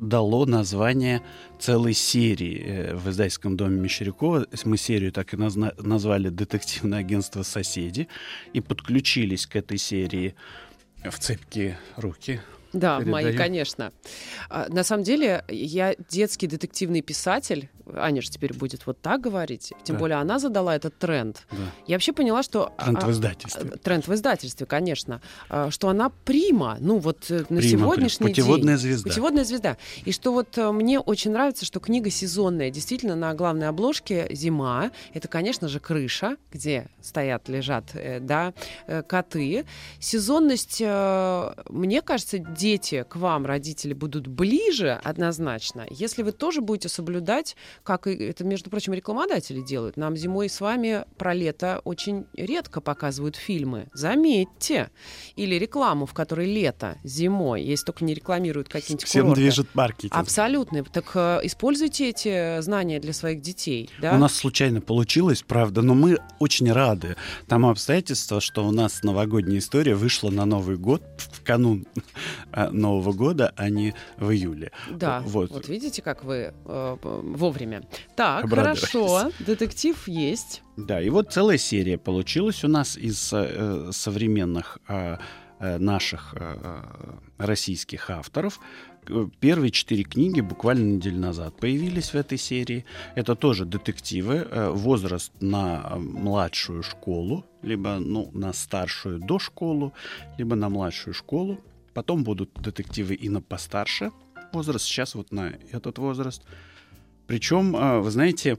дало 0.00 0.46
название 0.46 1.22
целой 1.58 1.94
серии 1.94 2.62
э, 2.64 2.94
в 2.96 3.08
издательском 3.10 3.56
доме 3.56 3.80
Мещерякова. 3.80 4.46
Мы 4.64 4.76
серию 4.76 5.12
так 5.12 5.34
и 5.34 5.36
назна- 5.36 5.74
назвали 5.78 6.28
«Детективное 6.28 6.98
агентство 7.00 7.42
«Соседи» 7.42 8.08
и 8.52 8.60
подключились 8.60 9.46
к 9.46 9.56
этой 9.56 9.78
серии 9.78 10.34
в 11.04 11.18
цепкие 11.18 11.78
руки 11.96 12.40
Да, 12.72 12.98
Передаю. 12.98 13.12
мои, 13.12 13.36
конечно. 13.36 13.92
А, 14.48 14.66
На 14.68 14.82
самом 14.84 15.04
деле, 15.04 15.44
я 15.48 15.94
детский 16.10 16.46
детективный 16.46 17.02
писатель. 17.02 17.68
Аня 17.94 18.22
же 18.22 18.30
теперь 18.30 18.52
будет 18.54 18.86
вот 18.86 19.00
так 19.00 19.20
говорить. 19.20 19.72
Тем 19.84 19.96
Да. 19.96 20.00
более 20.00 20.18
она 20.18 20.38
задала 20.38 20.74
этот 20.74 20.98
тренд. 20.98 21.42
Да. 21.50 21.56
Я 21.86 21.96
вообще 21.96 22.12
поняла, 22.12 22.42
что... 22.42 22.72
Тренд 22.78 23.02
а, 23.02 23.06
в 23.06 23.10
издательстве. 23.10 23.70
а, 23.74 23.78
Тренд 23.78 24.06
в 24.08 24.14
издательстве, 24.14 24.66
конечно. 24.66 25.20
А, 25.48 25.70
Что 25.70 25.88
она 25.88 26.10
прима. 26.24 26.76
Ну 26.80 26.98
вот 26.98 27.30
э, 27.30 27.40
на 27.48 27.60
Прима, 27.60 27.62
сегодняшний 27.62 28.28
путеводная 28.28 28.74
день. 28.76 28.82
звезда. 28.82 29.08
Путеводная 29.10 29.44
звезда. 29.44 29.76
И 30.04 30.12
что 30.12 30.32
вот 30.32 30.56
э, 30.58 30.70
мне 30.72 31.00
очень 31.00 31.30
нравится, 31.32 31.64
что 31.64 31.80
книга 31.80 32.10
сезонная. 32.10 32.70
Действительно, 32.70 33.14
на 33.16 33.34
главной 33.34 33.68
обложке 33.68 34.26
зима. 34.30 34.90
Это, 35.12 35.28
конечно 35.28 35.68
же, 35.68 35.80
крыша, 35.80 36.36
где 36.52 36.88
стоят, 37.02 37.48
лежат, 37.48 37.90
э, 37.94 38.20
да, 38.20 38.52
коты. 39.06 39.64
Сезонность, 40.00 40.80
мне 40.80 42.02
кажется, 42.02 42.38
дети 42.38 43.04
к 43.08 43.16
вам, 43.16 43.46
родители, 43.46 43.92
будут 43.94 44.26
ближе 44.26 45.00
однозначно, 45.02 45.86
если 45.90 46.22
вы 46.22 46.32
тоже 46.32 46.60
будете 46.60 46.88
соблюдать, 46.88 47.56
как 47.82 48.06
и 48.06 48.14
это, 48.14 48.44
между 48.44 48.70
прочим, 48.70 48.92
рекламодатели 48.92 49.60
делают. 49.60 49.96
Нам 49.96 50.16
зимой 50.16 50.48
с 50.48 50.60
вами 50.60 51.04
про 51.18 51.34
лето 51.34 51.80
очень 51.84 52.26
редко 52.34 52.80
показывают 52.80 53.36
фильмы. 53.36 53.88
Заметьте. 53.92 54.90
Или 55.36 55.56
рекламу, 55.56 56.06
в 56.06 56.14
которой 56.14 56.46
лето 56.46 56.98
зимой, 57.04 57.62
если 57.62 57.86
только 57.86 58.04
не 58.04 58.14
рекламируют 58.14 58.68
какие-нибудь 58.68 59.06
Всем 59.06 59.22
курорты. 59.22 59.42
движет 59.42 59.74
маркетинг. 59.74 60.14
Абсолютно. 60.14 60.84
Так 60.84 61.10
э, 61.14 61.40
используйте 61.44 62.10
эти 62.10 62.60
знания 62.60 63.00
для 63.00 63.12
своих 63.12 63.40
детей. 63.40 63.90
Да? 64.00 64.14
У 64.14 64.18
нас 64.18 64.34
случайно 64.34 64.80
получилось, 64.80 65.42
правда, 65.46 65.82
но 65.82 65.94
мы 65.94 66.18
очень 66.38 66.70
рады 66.72 67.16
тому 67.48 67.70
обстоятельству, 67.70 68.40
что 68.40 68.66
у 68.66 68.70
нас 68.70 69.02
новогодняя 69.02 69.58
история 69.58 69.94
вышла 69.94 70.30
на 70.30 70.44
Новый 70.44 70.76
год 70.76 71.02
в 71.18 71.42
канун 71.42 71.86
э, 72.52 72.68
Нового 72.70 73.12
года, 73.12 73.52
а 73.56 73.68
не 73.70 73.94
в 74.18 74.30
июле. 74.30 74.72
Да, 74.90 75.20
вот. 75.24 75.50
Вот. 75.50 75.68
видите, 75.68 76.02
как 76.02 76.24
вы 76.24 76.52
э, 76.64 76.96
вовремя. 77.02 77.63
Так, 78.16 78.44
Обрадовались. 78.44 78.80
хорошо, 78.80 79.30
детектив 79.40 80.08
есть. 80.08 80.62
Да, 80.76 81.00
и 81.00 81.08
вот 81.10 81.32
целая 81.32 81.58
серия 81.58 81.98
получилась 81.98 82.64
у 82.64 82.68
нас 82.68 82.96
из 82.96 83.32
э, 83.32 83.90
современных 83.92 84.78
э, 84.88 85.16
э, 85.60 85.78
наших 85.78 86.34
э, 86.38 86.56
э, 86.62 86.82
российских 87.38 88.10
авторов. 88.10 88.60
Э, 89.08 89.26
Первые 89.40 89.70
четыре 89.70 90.02
книги 90.04 90.40
буквально 90.40 90.84
неделю 90.96 91.18
назад 91.18 91.56
появились 91.60 92.10
в 92.10 92.14
этой 92.14 92.38
серии. 92.38 92.84
Это 93.14 93.34
тоже 93.34 93.64
детективы. 93.64 94.46
э, 94.50 94.70
Возраст 94.70 95.32
на 95.40 95.94
младшую 95.96 96.82
школу, 96.82 97.44
либо 97.62 97.98
ну, 97.98 98.30
на 98.32 98.52
старшую 98.52 99.18
дошколу, 99.20 99.92
либо 100.38 100.56
на 100.56 100.68
младшую 100.68 101.14
школу. 101.14 101.58
Потом 101.94 102.24
будут 102.24 102.50
детективы 102.54 103.14
и 103.14 103.28
на 103.28 103.40
постарше 103.40 104.10
возраст, 104.52 104.84
сейчас 104.84 105.14
вот 105.14 105.32
на 105.32 105.52
этот 105.72 105.98
возраст. 105.98 106.42
Причем, 107.26 107.74
а, 107.76 108.00
вы 108.00 108.10
знаете, 108.10 108.58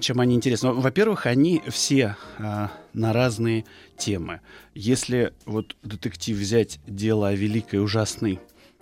чем 0.00 0.20
они 0.20 0.34
интересны? 0.34 0.72
Во-первых, 0.72 1.26
они 1.26 1.62
все 1.68 2.16
а, 2.38 2.70
на 2.92 3.12
разные 3.12 3.64
темы. 3.96 4.40
Если 4.74 5.32
вот 5.46 5.76
детектив 5.82 6.36
взять 6.36 6.80
дело 6.86 7.28
о 7.28 7.34
великой 7.34 7.82
ужасной 7.82 8.40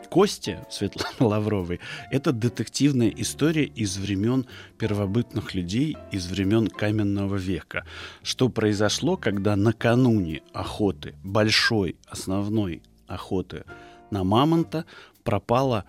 Косте 0.09 0.67
Светланы 0.71 1.15
Лавровой, 1.21 1.81
это 2.11 2.33
детективная 2.33 3.11
история 3.11 3.65
из 3.65 3.97
времен 3.99 4.47
первобытных 4.79 5.55
людей, 5.55 5.97
из 6.11 6.27
времен 6.27 6.67
каменного 6.69 7.37
века. 7.37 7.85
Что 8.23 8.49
произошло, 8.49 9.17
когда 9.17 9.57
накануне 9.57 10.43
охоты, 10.53 11.15
большой 11.23 11.97
основной 12.07 12.83
охоты 13.07 13.65
на 14.11 14.25
мамонта, 14.25 14.87
пропала 15.23 15.85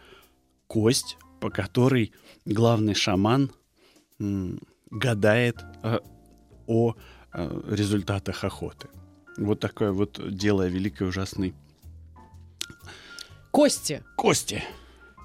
кость, 0.68 1.18
по 1.42 1.50
которой 1.50 2.14
главный 2.46 2.94
шаман 2.94 3.52
гадает 4.92 5.58
э, 5.84 6.00
о 6.68 6.94
э, 7.34 7.62
результатах 7.68 8.44
охоты. 8.46 8.88
Вот 9.38 9.60
такое 9.60 9.92
вот 9.92 10.22
дело 10.34 10.68
великой 10.68 11.10
ужасной 11.10 11.54
Кости. 13.50 14.04
кости. 14.16 14.64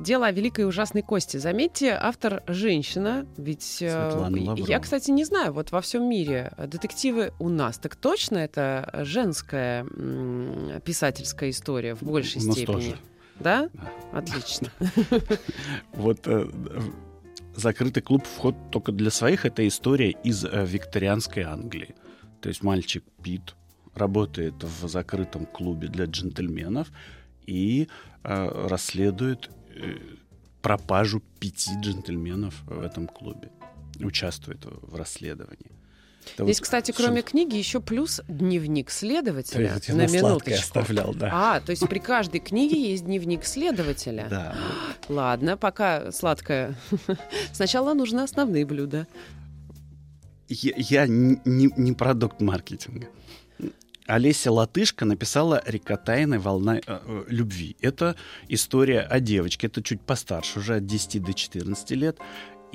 Дело 0.00 0.26
о 0.26 0.32
великой 0.32 0.62
и 0.62 0.64
ужасной 0.64 1.02
кости. 1.02 1.36
Заметьте, 1.36 1.90
автор 1.92 2.42
женщина, 2.46 3.26
ведь 3.36 3.80
э, 3.82 4.10
Светлана 4.10 4.42
Лаврова. 4.42 4.68
я, 4.68 4.80
кстати, 4.80 5.10
не 5.10 5.24
знаю, 5.24 5.52
вот 5.52 5.70
во 5.70 5.80
всем 5.80 6.08
мире 6.08 6.52
детективы 6.58 7.32
у 7.38 7.48
нас, 7.48 7.78
так 7.78 7.94
точно 7.96 8.38
это 8.38 8.90
женская 9.04 9.84
писательская 10.80 11.50
история 11.50 11.94
в 11.94 12.02
большей 12.02 12.42
У 12.42 12.46
нас 12.46 12.56
степени? 12.56 12.74
тоже. 12.74 12.96
Да? 13.40 13.68
Отлично. 14.12 14.70
Вот 15.92 16.26
э, 16.26 16.48
закрытый 17.54 18.02
клуб 18.02 18.24
вход 18.24 18.54
только 18.70 18.92
для 18.92 19.10
своих 19.10 19.44
это 19.44 19.66
история 19.66 20.10
из 20.10 20.44
э, 20.44 20.64
викторианской 20.64 21.42
Англии. 21.42 21.94
То 22.40 22.48
есть 22.48 22.62
мальчик 22.62 23.04
Пит 23.22 23.54
работает 23.94 24.62
в 24.62 24.88
закрытом 24.88 25.46
клубе 25.46 25.88
для 25.88 26.04
джентльменов 26.04 26.88
и 27.46 27.88
э, 28.22 28.66
расследует 28.68 29.50
э, 29.74 29.96
пропажу 30.62 31.22
пяти 31.40 31.72
джентльменов 31.80 32.62
в 32.66 32.80
этом 32.80 33.06
клубе. 33.06 33.50
Участвует 34.00 34.64
в 34.64 34.94
расследовании. 34.94 35.75
Это 36.34 36.44
Здесь, 36.44 36.58
вот 36.58 36.64
кстати, 36.64 36.92
кроме 36.92 37.22
книги 37.22 37.56
еще 37.56 37.80
плюс 37.80 38.20
дневник 38.28 38.90
следователя. 38.90 39.68
То 39.68 39.74
есть 39.74 39.88
на 39.88 40.06
минуточку. 40.06 40.60
оставлял, 40.60 41.14
да. 41.14 41.30
А, 41.32 41.60
то 41.60 41.70
есть 41.70 41.88
при 41.88 41.98
каждой 41.98 42.40
книге 42.40 42.90
есть 42.90 43.04
дневник 43.04 43.44
следователя. 43.44 44.26
Да. 44.28 44.56
Ладно, 45.08 45.56
пока 45.56 46.10
сладкое. 46.12 46.76
Сначала 47.52 47.94
нужны 47.94 48.20
основные 48.20 48.66
блюда. 48.66 49.06
я, 50.48 50.72
я 50.76 51.06
не, 51.06 51.40
не- 51.44 51.72
не 51.76 51.92
продукт 51.92 52.40
маркетинга. 52.40 53.08
Олеся 54.06 54.52
Латышка 54.52 55.04
написала 55.04 55.60
«Река 55.66 55.96
тайны. 55.96 56.38
Волна 56.38 56.76
э, 56.76 56.80
э, 56.86 57.24
любви». 57.26 57.76
Это 57.80 58.14
история 58.48 59.00
о 59.00 59.18
девочке, 59.18 59.66
это 59.66 59.82
чуть 59.82 60.00
постарше, 60.00 60.60
уже 60.60 60.76
от 60.76 60.86
10 60.86 61.22
до 61.24 61.34
14 61.34 61.90
лет. 61.92 62.18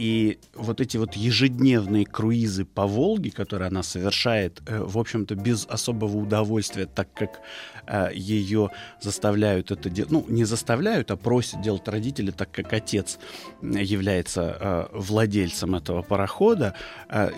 И 0.01 0.39
вот 0.55 0.81
эти 0.81 0.97
вот 0.97 1.13
ежедневные 1.13 2.07
круизы 2.07 2.65
по 2.65 2.87
Волге, 2.87 3.29
которые 3.29 3.67
она 3.67 3.83
совершает, 3.83 4.59
э, 4.65 4.83
в 4.83 4.97
общем-то, 4.97 5.35
без 5.35 5.67
особого 5.67 6.17
удовольствия, 6.17 6.87
так 6.87 7.13
как 7.13 7.39
э, 7.85 8.09
ее 8.15 8.71
заставляют 8.99 9.69
это 9.69 9.91
делать, 9.91 10.11
ну, 10.11 10.25
не 10.27 10.43
заставляют, 10.43 11.11
а 11.11 11.17
просят 11.17 11.61
делать 11.61 11.87
родители, 11.87 12.31
так 12.31 12.51
как 12.51 12.73
отец 12.73 13.19
является 13.61 14.57
э, 14.59 14.87
владельцем 14.91 15.75
этого 15.75 16.01
парохода, 16.01 16.73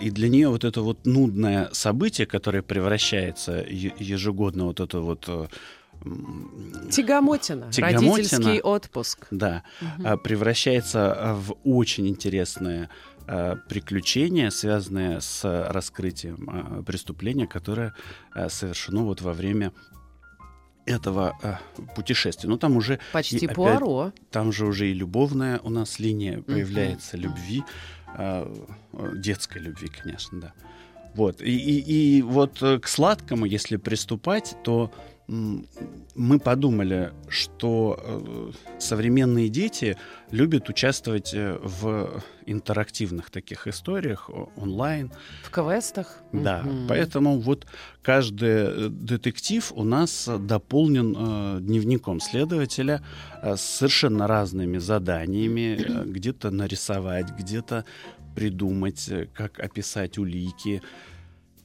и 0.00 0.10
для 0.10 0.30
нее 0.30 0.48
вот 0.48 0.64
это 0.64 0.80
вот 0.80 1.04
нудное 1.04 1.68
событие, 1.72 2.26
которое 2.26 2.62
превращается 2.62 3.62
ежегодно 3.68 4.64
вот 4.64 4.80
это 4.80 5.00
вот 5.00 5.50
Тягомотина. 6.90 7.70
Тягомотина. 7.72 8.16
Родительский 8.16 8.60
отпуск. 8.60 9.26
да, 9.30 9.62
а, 10.04 10.16
превращается 10.16 11.34
в 11.38 11.56
очень 11.64 12.06
интересное 12.08 12.88
а, 13.26 13.56
приключение, 13.68 14.50
связанное 14.50 15.20
с 15.20 15.42
раскрытием 15.70 16.48
а, 16.50 16.82
преступления, 16.82 17.46
которое 17.46 17.94
совершено 18.48 19.04
вот 19.04 19.22
во 19.22 19.32
время 19.32 19.72
этого 20.86 21.32
а, 21.42 21.60
путешествия. 21.96 22.48
Ну, 22.50 22.58
там 22.58 22.76
уже, 22.76 22.98
Почти 23.12 23.36
И 23.36 23.44
опять- 23.46 23.56
Пуаро. 23.56 24.12
там 24.30 24.52
же 24.52 24.66
уже 24.66 24.90
и 24.90 24.92
любовная 24.94 25.58
у 25.60 25.70
нас 25.70 25.98
линия 25.98 26.42
появляется, 26.42 27.16
любви, 27.16 27.62
а, 28.08 28.46
э, 28.92 29.12
детской 29.16 29.62
любви, 29.62 29.88
конечно, 29.88 30.40
да. 30.40 30.52
Вот, 31.14 31.40
и, 31.40 31.56
и, 31.56 32.18
и 32.18 32.22
вот 32.22 32.62
э, 32.62 32.78
к 32.80 32.86
сладкому, 32.88 33.46
если 33.46 33.76
приступать, 33.78 34.56
то 34.62 34.92
м, 34.92 35.13
мы 35.26 36.38
подумали, 36.38 37.12
что 37.28 37.98
э, 37.98 38.50
современные 38.78 39.48
дети 39.48 39.96
любят 40.30 40.68
участвовать 40.68 41.32
э, 41.32 41.58
в 41.62 42.22
интерактивных 42.44 43.30
таких 43.30 43.66
историях 43.66 44.28
онлайн, 44.56 45.10
В 45.44 45.50
квестах. 45.50 46.18
да, 46.32 46.62
Мгм. 46.62 46.88
поэтому 46.88 47.38
вот 47.40 47.66
каждый 48.02 48.48
э, 48.50 48.88
детектив 48.90 49.72
у 49.74 49.82
нас 49.82 50.28
дополнен 50.40 51.64
дневником 51.64 52.20
следователя 52.20 53.02
с 53.42 53.60
совершенно 53.62 54.26
разными 54.26 54.76
заданиями, 54.78 56.04
где-то 56.04 56.50
нарисовать, 56.50 57.30
где-то 57.38 57.86
придумать, 58.36 59.10
как 59.32 59.58
описать 59.58 60.18
улики. 60.18 60.82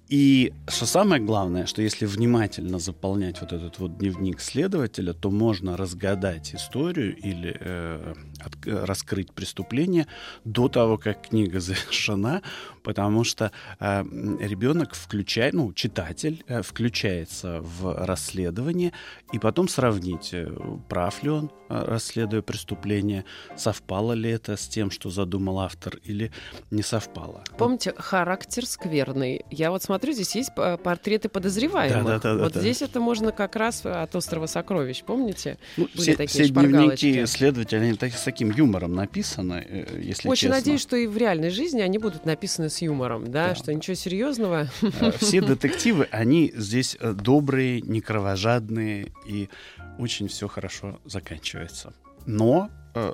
И 0.09 0.53
что 0.67 0.87
самое 0.87 1.21
главное, 1.21 1.67
что 1.67 1.83
если 1.83 2.07
внимательно 2.07 2.79
заполнять 2.79 3.41
вот 3.41 3.53
этот 3.53 3.77
вот 3.77 3.99
дневник 3.99 4.41
следователя, 4.41 5.13
то 5.13 5.29
можно 5.29 5.77
разгадать 5.77 6.55
историю 6.55 7.15
или 7.15 7.55
э, 7.59 8.15
от, 8.39 8.53
раскрыть 8.65 9.31
преступление 9.33 10.07
до 10.45 10.67
того, 10.67 10.97
как 10.97 11.27
книга 11.27 11.59
завершена, 11.59 12.41
потому 12.83 13.23
что 13.23 13.51
э, 13.79 14.03
ребенок 14.39 14.95
включает, 14.95 15.53
ну, 15.53 15.73
читатель 15.73 16.43
э, 16.47 16.61
включается 16.61 17.61
в 17.61 18.05
расследование, 18.05 18.93
и 19.31 19.39
потом 19.39 19.67
сравнить, 19.67 20.29
э, 20.33 20.47
прав 20.87 21.23
ли 21.23 21.29
он, 21.29 21.51
э, 21.69 21.83
расследуя 21.85 22.41
преступление, 22.41 23.25
совпало 23.55 24.13
ли 24.13 24.29
это 24.29 24.57
с 24.57 24.67
тем, 24.67 24.91
что 24.91 25.09
задумал 25.09 25.59
автор, 25.59 25.97
или 26.03 26.31
не 26.71 26.81
совпало. 26.81 27.43
Помните, 27.57 27.93
характер 27.97 28.65
скверный. 28.65 29.45
Я 29.49 29.71
вот 29.71 29.83
смотрю, 29.83 30.13
здесь 30.13 30.35
есть 30.35 30.51
портреты 30.55 31.29
подозреваемых. 31.29 32.05
Да, 32.05 32.19
да, 32.19 32.35
да, 32.35 32.43
вот 32.43 32.53
да, 32.53 32.59
здесь 32.59 32.79
да. 32.79 32.85
это 32.85 32.99
можно 32.99 33.31
как 33.31 33.55
раз 33.55 33.85
от 33.85 34.15
острова 34.15 34.45
сокровищ, 34.45 35.03
помните? 35.03 35.57
Ну, 35.77 35.87
Были 35.93 36.01
все, 36.01 36.15
такие 36.15 36.43
все 36.45 36.53
дневники 36.53 37.25
следователей, 37.25 37.81
они 37.81 38.11
с 38.11 38.23
таким 38.23 38.51
юмором 38.51 38.93
написаны, 38.93 39.65
э, 39.67 40.01
если 40.01 40.27
Очень 40.27 40.49
честно. 40.49 40.55
надеюсь, 40.57 40.81
что 40.81 40.95
и 40.95 41.07
в 41.07 41.17
реальной 41.17 41.49
жизни 41.49 41.81
они 41.81 41.97
будут 41.97 42.25
написаны 42.25 42.68
с 42.69 42.81
юмором, 42.81 43.25
да, 43.25 43.49
да. 43.49 43.55
что 43.55 43.73
ничего 43.73 43.95
серьезного. 43.95 44.69
Э, 44.81 45.11
все 45.11 45.41
детективы, 45.45 46.07
они 46.11 46.51
здесь 46.55 46.97
э, 46.99 47.13
добрые, 47.13 47.81
не 47.81 48.01
кровожадные, 48.01 49.11
и 49.27 49.49
очень 49.97 50.27
все 50.27 50.47
хорошо 50.47 50.99
заканчивается. 51.05 51.93
Но 52.25 52.69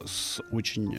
с 0.05 0.41
очень 0.51 0.97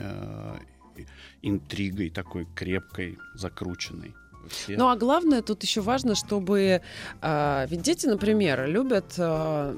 интригой 1.42 2.10
такой 2.10 2.46
крепкой, 2.54 3.18
закрученной 3.34 4.14
все. 4.48 4.76
Ну 4.76 4.88
а 4.88 4.96
главное, 4.96 5.42
тут 5.42 5.62
еще 5.62 5.80
важно, 5.80 6.14
чтобы... 6.14 6.82
Э, 7.22 7.66
ведь 7.68 7.82
дети, 7.82 8.06
например, 8.06 8.66
любят, 8.66 9.14
э, 9.18 9.74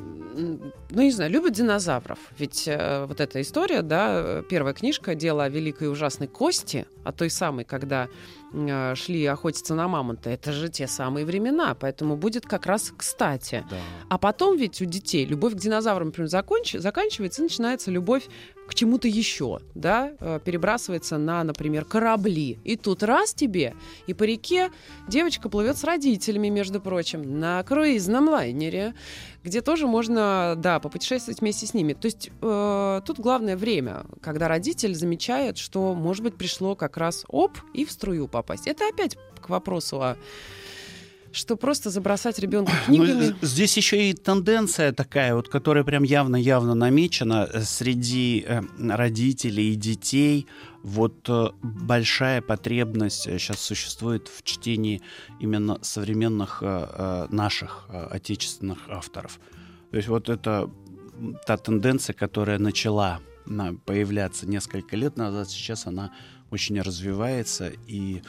ну 0.90 1.02
не 1.02 1.11
знаю, 1.11 1.31
любят 1.31 1.52
динозавров. 1.52 2.18
Ведь 2.38 2.64
э, 2.66 3.04
вот 3.07 3.20
эта 3.20 3.40
история, 3.40 3.83
да, 3.83 4.42
первая 4.48 4.74
книжка 4.74 5.14
«Дело 5.14 5.44
о 5.44 5.48
великой 5.48 5.85
и 5.85 5.90
ужасной 5.90 6.28
кости», 6.28 6.87
о 7.04 7.12
той 7.12 7.31
самой, 7.31 7.64
когда 7.64 8.09
э, 8.52 8.94
шли 8.94 9.24
охотиться 9.26 9.74
на 9.74 9.88
мамонта, 9.88 10.31
это 10.31 10.52
же 10.52 10.68
те 10.68 10.87
самые 10.87 11.24
времена, 11.24 11.74
поэтому 11.74 12.16
будет 12.16 12.44
как 12.46 12.66
раз 12.66 12.92
кстати. 12.96 13.64
Да. 13.70 13.76
А 14.11 14.18
потом 14.18 14.57
ведь 14.57 14.81
у 14.83 14.85
детей 14.85 15.24
любовь 15.24 15.54
к 15.54 15.57
динозаврам, 15.57 16.09
например, 16.09 16.28
законч... 16.28 16.74
заканчивается, 16.74 17.42
и 17.42 17.44
начинается 17.44 17.90
любовь 17.90 18.28
к 18.68 18.74
чему-то 18.74 19.09
еще, 19.09 19.61
да, 19.74 20.12
э, 20.20 20.40
перебрасывается 20.44 21.18
на, 21.18 21.42
например, 21.42 21.85
корабли. 21.85 22.59
И 22.64 22.76
тут 22.76 23.02
раз 23.02 23.35
тебе, 23.35 23.74
и 24.07 24.14
по 24.14 24.24
реке 24.24 24.70
девочка 25.09 25.48
плывет 25.48 25.78
с 25.78 25.85
родителями, 25.85 26.48
между 26.48 26.81
прочим, 26.81 27.40
на 27.40 27.62
круизном 27.62 28.28
лайнере, 28.28 28.94
где 29.42 29.62
тоже 29.62 29.87
можно, 29.87 30.54
да, 30.57 30.78
попутешествовать 30.81 31.40
вместе 31.40 31.66
с 31.66 31.74
ними. 31.74 31.94
То 31.94 32.07
есть 32.07 32.31
э, 32.42 33.00
тут 33.07 33.18
главное 33.18 33.57
время, 33.57 34.04
когда 34.20 34.48
родитель 34.48 34.94
замечает, 34.94 35.57
что, 35.57 35.94
может 35.94 36.22
быть, 36.22 36.37
пришло 36.37 36.76
как 36.76 36.98
раз 36.98 37.24
оп, 37.28 37.59
и 37.72 37.85
в 37.85 37.90
струю 37.90 38.28
попасть. 38.28 38.66
Это 38.66 38.87
опять 38.88 39.16
к 39.40 39.48
вопросу 39.48 40.02
о 40.02 40.16
что 41.32 41.56
просто 41.56 41.90
забросать 41.90 42.38
ребенка 42.38 42.72
ну, 42.88 42.96
книгами. 42.96 43.36
Ну, 43.40 43.46
здесь 43.46 43.76
еще 43.76 44.10
и 44.10 44.14
тенденция 44.14 44.92
такая, 44.92 45.34
вот, 45.34 45.48
которая 45.48 45.84
прям 45.84 46.02
явно-явно 46.02 46.74
намечена 46.74 47.48
э, 47.52 47.62
среди 47.62 48.44
э, 48.46 48.62
родителей 48.78 49.72
и 49.72 49.74
детей. 49.74 50.46
Вот 50.82 51.28
большая 51.60 52.40
потребность 52.40 53.22
сейчас 53.22 53.60
существует 53.60 54.28
в 54.28 54.42
чтении 54.44 55.02
именно 55.40 55.78
современных 55.82 56.62
наших 56.62 57.88
отечественных 57.90 58.78
авторов. 58.88 59.40
То 59.90 59.96
есть 59.96 60.08
вот 60.08 60.28
это 60.28 60.70
та 61.46 61.56
тенденция, 61.56 62.14
которая 62.14 62.58
начала 62.58 63.20
появляться 63.84 64.48
несколько 64.48 64.96
лет 64.96 65.16
назад, 65.16 65.50
сейчас 65.50 65.86
она 65.86 66.12
очень 66.50 66.80
развивается 66.80 67.72
и 67.86 68.22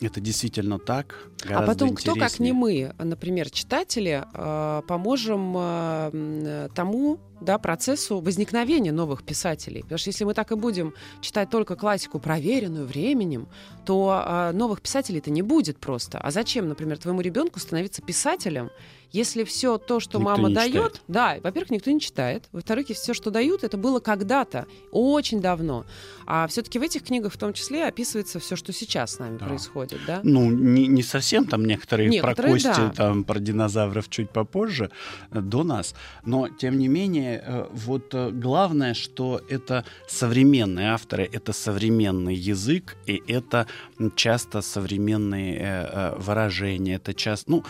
это 0.00 0.20
действительно 0.20 0.78
так. 0.78 1.28
А 1.48 1.66
потом 1.66 1.90
интереснее. 1.90 2.14
кто, 2.14 2.14
как 2.14 2.40
не 2.40 2.52
мы, 2.52 2.94
например, 2.98 3.50
читатели, 3.50 4.24
э, 4.32 4.82
поможем 4.86 5.54
э, 5.56 6.68
тому, 6.74 7.18
да, 7.40 7.58
процессу 7.58 8.20
возникновения 8.20 8.92
новых 8.92 9.24
писателей. 9.24 9.82
Потому 9.82 9.98
что 9.98 10.10
если 10.10 10.24
мы 10.24 10.34
так 10.34 10.52
и 10.52 10.54
будем 10.54 10.94
читать 11.20 11.50
только 11.50 11.76
классику, 11.76 12.18
проверенную 12.18 12.86
временем, 12.86 13.48
то 13.84 14.24
э, 14.24 14.52
новых 14.52 14.80
писателей-то 14.80 15.30
не 15.30 15.42
будет 15.42 15.78
просто. 15.78 16.18
А 16.18 16.30
зачем, 16.30 16.68
например, 16.68 16.98
твоему 16.98 17.20
ребенку 17.20 17.58
становиться 17.58 18.02
писателем, 18.02 18.70
если 19.14 19.44
все 19.44 19.78
то, 19.78 20.00
что 20.00 20.18
никто 20.18 20.30
мама 20.30 20.50
дает, 20.50 21.00
да, 21.06 21.36
во-первых, 21.40 21.70
никто 21.70 21.90
не 21.92 22.00
читает, 22.00 22.48
во-вторых, 22.50 22.88
все, 22.88 23.14
что 23.14 23.30
дают, 23.30 23.62
это 23.62 23.76
было 23.76 24.00
когда-то, 24.00 24.66
очень 24.90 25.40
давно. 25.40 25.86
А 26.26 26.48
все-таки 26.48 26.80
в 26.80 26.82
этих 26.82 27.04
книгах 27.04 27.32
в 27.32 27.38
том 27.38 27.52
числе 27.52 27.86
описывается 27.86 28.40
все, 28.40 28.56
что 28.56 28.72
сейчас 28.72 29.12
с 29.12 29.18
нами 29.20 29.38
да. 29.38 29.46
происходит, 29.46 30.00
да? 30.04 30.20
Ну, 30.24 30.50
не, 30.50 30.88
не 30.88 31.04
совсем, 31.04 31.46
там 31.46 31.64
некоторые, 31.64 32.08
некоторые 32.08 32.34
про 32.34 32.70
кости, 32.70 32.80
да. 32.80 32.90
там 32.90 33.22
про 33.22 33.38
динозавров 33.38 34.10
чуть 34.10 34.30
попозже, 34.30 34.90
э, 35.30 35.40
до 35.40 35.62
нас. 35.62 35.94
Но, 36.24 36.48
тем 36.48 36.76
не 36.76 36.88
менее, 36.88 37.40
э, 37.46 37.66
вот 37.70 38.12
э, 38.14 38.30
главное, 38.32 38.94
что 38.94 39.40
это 39.48 39.84
современные 40.08 40.92
авторы, 40.92 41.30
это 41.32 41.52
современный 41.52 42.34
язык, 42.34 42.96
и 43.06 43.22
это 43.28 43.68
часто 44.16 44.60
современные 44.60 46.14
выражения, 46.18 46.96
это 46.96 47.14
часто, 47.14 47.50
ну, 47.50 47.64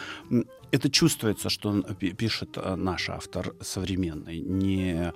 это 0.75 0.91
чувствуется, 0.91 1.49
что 1.51 1.83
пишет 1.83 2.57
э, 2.57 2.75
наш 2.75 3.09
автор 3.09 3.55
современный, 3.61 4.41
не 4.41 5.13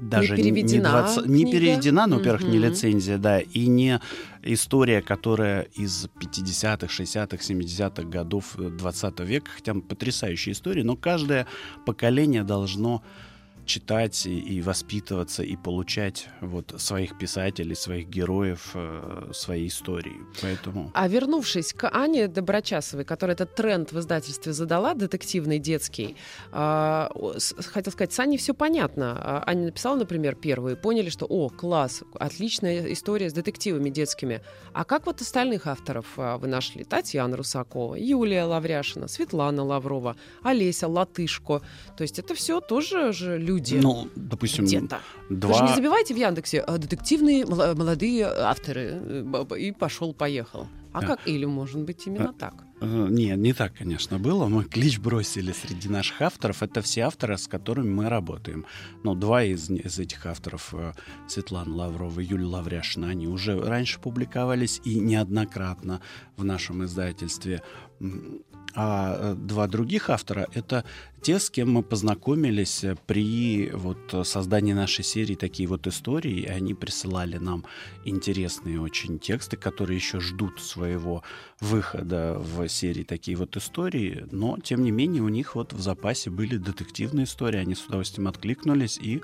даже 0.00 0.36
не 0.36 0.42
переведена, 0.42 0.76
не, 0.76 0.90
20, 0.90 1.26
не 1.26 1.50
переведена, 1.50 2.06
ну, 2.06 2.18
во-первых, 2.18 2.42
угу. 2.42 2.50
не 2.50 2.58
лицензия, 2.58 3.16
да, 3.16 3.40
и 3.40 3.66
не 3.68 4.00
история, 4.42 5.00
которая 5.00 5.62
из 5.78 6.08
50-х, 6.20 6.86
60-х, 6.86 7.36
70-х 7.36 8.02
годов 8.02 8.56
20 8.56 9.20
века, 9.20 9.50
хотя 9.56 9.72
потрясающая 9.74 10.52
история, 10.52 10.84
но 10.84 10.94
каждое 10.94 11.46
поколение 11.86 12.44
должно 12.44 13.02
читать 13.66 14.26
и, 14.26 14.38
и 14.38 14.62
воспитываться 14.62 15.42
и 15.42 15.56
получать 15.56 16.28
вот 16.40 16.74
своих 16.78 17.18
писателей, 17.18 17.74
своих 17.74 18.08
героев, 18.08 18.70
э, 18.74 19.30
своей 19.32 19.68
истории. 19.68 20.16
Поэтому. 20.42 20.90
А 20.94 21.08
вернувшись 21.08 21.72
к 21.72 21.88
Ане 21.90 22.28
Доброчасовой, 22.28 23.04
которая 23.04 23.34
этот 23.34 23.54
тренд 23.54 23.92
в 23.92 23.98
издательстве 23.98 24.52
задала, 24.52 24.94
детективный 24.94 25.58
детский, 25.58 26.16
э, 26.52 27.08
хотел 27.72 27.92
сказать, 27.92 28.12
с 28.12 28.20
Аней 28.20 28.38
все 28.38 28.54
понятно. 28.54 29.16
А 29.18 29.44
Аня 29.46 29.66
написала, 29.66 29.96
например, 29.96 30.34
первую, 30.34 30.76
и 30.76 30.80
поняли, 30.80 31.10
что, 31.10 31.26
о, 31.26 31.48
класс, 31.48 32.02
отличная 32.18 32.92
история 32.92 33.30
с 33.30 33.32
детективами 33.32 33.90
детскими. 33.90 34.42
А 34.72 34.84
как 34.84 35.06
вот 35.06 35.20
остальных 35.20 35.66
авторов 35.66 36.06
а, 36.16 36.38
вы 36.38 36.48
нашли? 36.48 36.84
Татьяна 36.84 37.36
Русакова, 37.36 37.94
Юлия 37.96 38.44
Лавряшина, 38.44 39.08
Светлана 39.08 39.64
Лаврова, 39.64 40.16
Олеся 40.42 40.88
Латышко. 40.88 41.60
То 41.96 42.02
есть 42.02 42.18
это 42.18 42.34
все 42.34 42.60
тоже 42.60 43.12
же 43.12 43.38
люди. 43.50 43.76
Ну, 43.76 44.08
допустим, 44.16 44.64
где-то. 44.64 45.00
Два... 45.28 45.52
Вы 45.52 45.58
же 45.58 45.64
не 45.64 45.76
забивайте 45.76 46.14
в 46.14 46.16
Яндексе 46.16 46.60
а, 46.60 46.78
детективные 46.78 47.44
молодые 47.46 48.26
авторы 48.26 49.00
э, 49.02 49.56
и 49.58 49.72
пошел-поехал. 49.72 50.66
А 50.92 51.00
как? 51.02 51.20
Или, 51.28 51.44
может 51.44 51.80
быть, 51.82 52.06
именно 52.06 52.32
так? 52.32 52.54
Э, 52.80 53.06
нет, 53.10 53.38
не 53.38 53.52
так, 53.52 53.74
конечно, 53.74 54.18
было. 54.18 54.48
Мы 54.48 54.64
клич 54.64 54.98
бросили 54.98 55.52
среди 55.52 55.88
наших 55.88 56.20
авторов. 56.22 56.62
Это 56.62 56.80
все 56.80 57.02
авторы, 57.02 57.38
с 57.38 57.46
которыми 57.46 57.90
мы 57.90 58.08
работаем. 58.08 58.64
Но 59.04 59.14
два 59.14 59.44
из, 59.44 59.70
из 59.70 59.98
этих 59.98 60.26
авторов, 60.26 60.74
э, 60.74 60.92
Светлана 61.28 61.74
Лаврова 61.74 62.20
и 62.20 62.24
Юлия 62.24 62.46
Лавряшина, 62.46 63.08
они 63.08 63.28
уже 63.28 63.60
раньше 63.60 64.00
публиковались 64.00 64.80
и 64.84 64.98
неоднократно 64.98 66.00
в 66.36 66.44
нашем 66.44 66.84
издательстве. 66.84 67.62
А 68.74 69.32
э, 69.32 69.34
два 69.34 69.66
других 69.66 70.10
автора— 70.10 70.48
это 70.54 70.84
те, 71.22 71.38
с 71.38 71.50
кем 71.50 71.72
мы 71.72 71.82
познакомились 71.82 72.84
при 73.06 73.70
вот 73.70 74.26
создании 74.26 74.72
нашей 74.72 75.04
серии 75.04 75.34
«Такие 75.34 75.68
вот 75.68 75.86
истории». 75.86 76.46
Они 76.46 76.72
присылали 76.74 77.36
нам 77.36 77.64
интересные 78.04 78.80
очень 78.80 79.18
тексты, 79.18 79.56
которые 79.56 79.96
еще 79.96 80.20
ждут 80.20 80.60
своего 80.60 81.22
выхода 81.60 82.38
в 82.38 82.68
серии 82.68 83.02
«Такие 83.02 83.36
вот 83.36 83.56
истории». 83.56 84.26
Но, 84.30 84.56
тем 84.62 84.82
не 84.82 84.90
менее, 84.90 85.22
у 85.22 85.28
них 85.28 85.56
вот 85.56 85.72
в 85.72 85.80
запасе 85.80 86.30
были 86.30 86.56
детективные 86.56 87.24
истории. 87.24 87.58
Они 87.58 87.74
с 87.74 87.84
удовольствием 87.84 88.28
откликнулись 88.28 88.98
и 88.98 89.22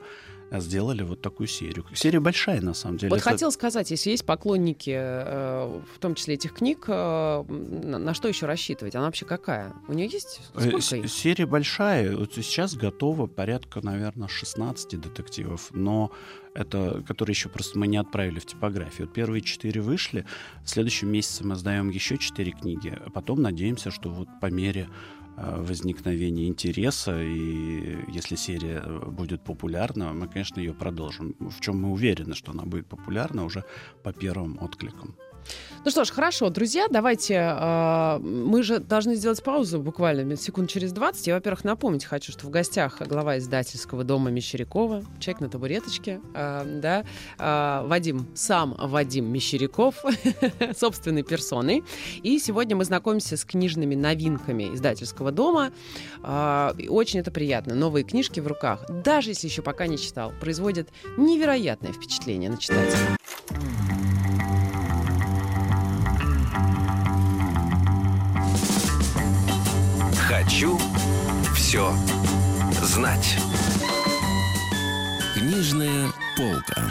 сделали 0.52 1.02
вот 1.02 1.20
такую 1.20 1.46
серию. 1.46 1.84
Серия 1.94 2.20
большая, 2.20 2.60
на 2.60 2.74
самом 2.74 2.98
деле. 2.98 3.10
Вот 3.10 3.20
Это... 3.20 3.30
хотел 3.30 3.52
сказать, 3.52 3.90
если 3.90 4.10
есть 4.10 4.24
поклонники, 4.24 4.94
э, 4.96 5.80
в 5.94 5.98
том 5.98 6.14
числе 6.14 6.34
этих 6.34 6.54
книг, 6.54 6.84
э, 6.88 7.44
на 7.48 8.14
что 8.14 8.28
еще 8.28 8.46
рассчитывать? 8.46 8.94
Она 8.94 9.06
вообще 9.06 9.24
какая? 9.24 9.72
У 9.88 9.92
нее 9.92 10.08
есть? 10.08 10.40
Э, 10.54 10.60
Сколько 10.60 11.08
Серия 11.08 11.46
большая. 11.46 12.16
Вот 12.16 12.34
сейчас 12.34 12.74
готово 12.74 13.26
порядка, 13.26 13.80
наверное, 13.84 14.28
16 14.28 15.00
детективов, 15.00 15.68
но 15.72 16.12
это, 16.54 17.02
которые 17.06 17.34
еще 17.34 17.48
просто 17.48 17.78
мы 17.78 17.86
не 17.86 17.96
отправили 17.98 18.38
в 18.38 18.46
типографию. 18.46 19.06
Вот 19.06 19.14
первые 19.14 19.42
четыре 19.42 19.80
вышли, 19.80 20.24
в 20.64 20.68
следующем 20.68 21.10
месяце 21.10 21.44
мы 21.44 21.56
сдаем 21.56 21.90
еще 21.90 22.18
четыре 22.18 22.52
книги, 22.52 22.96
а 23.04 23.10
потом 23.10 23.42
надеемся, 23.42 23.90
что 23.90 24.08
вот 24.08 24.28
по 24.40 24.46
мере 24.46 24.88
возникновения 25.36 26.48
интереса, 26.48 27.22
и 27.22 27.98
если 28.08 28.36
серия 28.36 28.80
будет 29.06 29.44
популярна, 29.44 30.12
мы, 30.12 30.28
конечно, 30.28 30.60
ее 30.60 30.72
продолжим. 30.72 31.34
В 31.38 31.60
чем 31.60 31.82
мы 31.82 31.90
уверены, 31.90 32.34
что 32.34 32.52
она 32.52 32.64
будет 32.64 32.86
популярна 32.86 33.44
уже 33.44 33.64
по 34.02 34.12
первым 34.12 34.58
откликам. 34.60 35.14
Ну 35.86 35.90
что 35.92 36.04
ж, 36.04 36.10
хорошо, 36.10 36.50
друзья, 36.50 36.88
давайте, 36.90 37.34
э, 37.34 38.18
мы 38.18 38.64
же 38.64 38.80
должны 38.80 39.14
сделать 39.14 39.40
паузу 39.44 39.78
буквально 39.78 40.36
секунд 40.36 40.68
через 40.68 40.90
20. 40.90 41.28
Я, 41.28 41.34
во-первых, 41.34 41.62
напомнить 41.62 42.04
хочу, 42.04 42.32
что 42.32 42.44
в 42.48 42.50
гостях 42.50 43.00
глава 43.06 43.38
издательского 43.38 44.02
дома 44.02 44.32
Мещерякова, 44.32 45.04
человек 45.20 45.40
на 45.42 45.48
табуреточке, 45.48 46.20
э, 46.34 46.80
да, 46.82 47.04
э, 47.38 47.86
Вадим, 47.86 48.26
сам 48.34 48.74
Вадим 48.76 49.26
Мещеряков, 49.26 50.04
собственной 50.76 51.22
персоной. 51.22 51.84
И 52.24 52.40
сегодня 52.40 52.74
мы 52.74 52.84
знакомимся 52.84 53.36
с 53.36 53.44
книжными 53.44 53.94
новинками 53.94 54.74
издательского 54.74 55.30
дома. 55.30 55.70
Э, 56.24 56.72
очень 56.88 57.20
это 57.20 57.30
приятно. 57.30 57.76
Новые 57.76 58.02
книжки 58.02 58.40
в 58.40 58.48
руках, 58.48 58.84
даже 59.04 59.30
если 59.30 59.46
еще 59.46 59.62
пока 59.62 59.86
не 59.86 59.98
читал, 59.98 60.32
производят 60.40 60.88
невероятное 61.16 61.92
впечатление 61.92 62.50
на 62.50 62.56
читателя. 62.56 63.16
Хочу 70.46 70.78
все 71.56 71.92
знать. 72.80 73.36
Книжная 75.34 76.08
полка. 76.36 76.88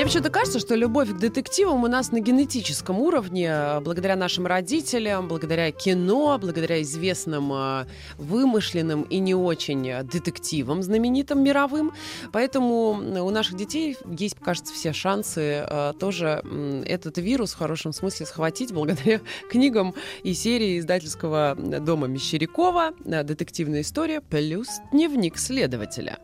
Мне 0.00 0.06
почему-то 0.06 0.30
кажется, 0.30 0.58
что 0.60 0.76
любовь 0.76 1.10
к 1.10 1.18
детективам 1.18 1.84
у 1.84 1.86
нас 1.86 2.10
на 2.10 2.20
генетическом 2.20 2.98
уровне, 2.98 3.50
э, 3.52 3.80
благодаря 3.80 4.16
нашим 4.16 4.46
родителям, 4.46 5.28
благодаря 5.28 5.70
кино, 5.72 6.38
благодаря 6.40 6.80
известным 6.80 7.52
э, 7.52 7.84
вымышленным 8.16 9.02
и 9.02 9.18
не 9.18 9.34
очень 9.34 9.82
детективам 10.04 10.82
знаменитым 10.82 11.44
мировым. 11.44 11.92
Поэтому 12.32 12.92
у 12.92 13.28
наших 13.28 13.58
детей 13.58 13.98
есть, 14.18 14.36
кажется, 14.42 14.72
все 14.72 14.94
шансы 14.94 15.66
тоже 16.00 16.42
этот 16.86 17.18
вирус 17.18 17.52
в 17.52 17.58
хорошем 17.58 17.92
смысле 17.92 18.24
схватить 18.24 18.72
благодаря 18.72 19.20
книгам 19.50 19.94
и 20.22 20.32
серии 20.32 20.78
издательского 20.78 21.54
дома 21.54 22.06
Мещерякова 22.06 22.92
«Детективная 23.04 23.82
история» 23.82 24.22
плюс 24.22 24.68
«Дневник 24.92 25.36
следователя». 25.36 26.20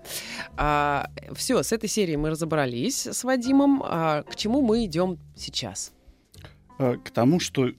А, 0.56 1.10
все, 1.34 1.62
с 1.62 1.72
этой 1.72 1.90
серией 1.90 2.16
мы 2.16 2.30
разобрались 2.30 3.06
с 3.06 3.22
Вадимом 3.22 3.65
самым, 3.66 3.82
а, 3.84 4.22
к 4.22 4.36
чему 4.36 4.62
мы 4.62 4.84
идем 4.84 5.18
сейчас? 5.36 5.92
Э, 6.78 6.96
к 7.02 7.10
тому, 7.10 7.40
что 7.40 7.70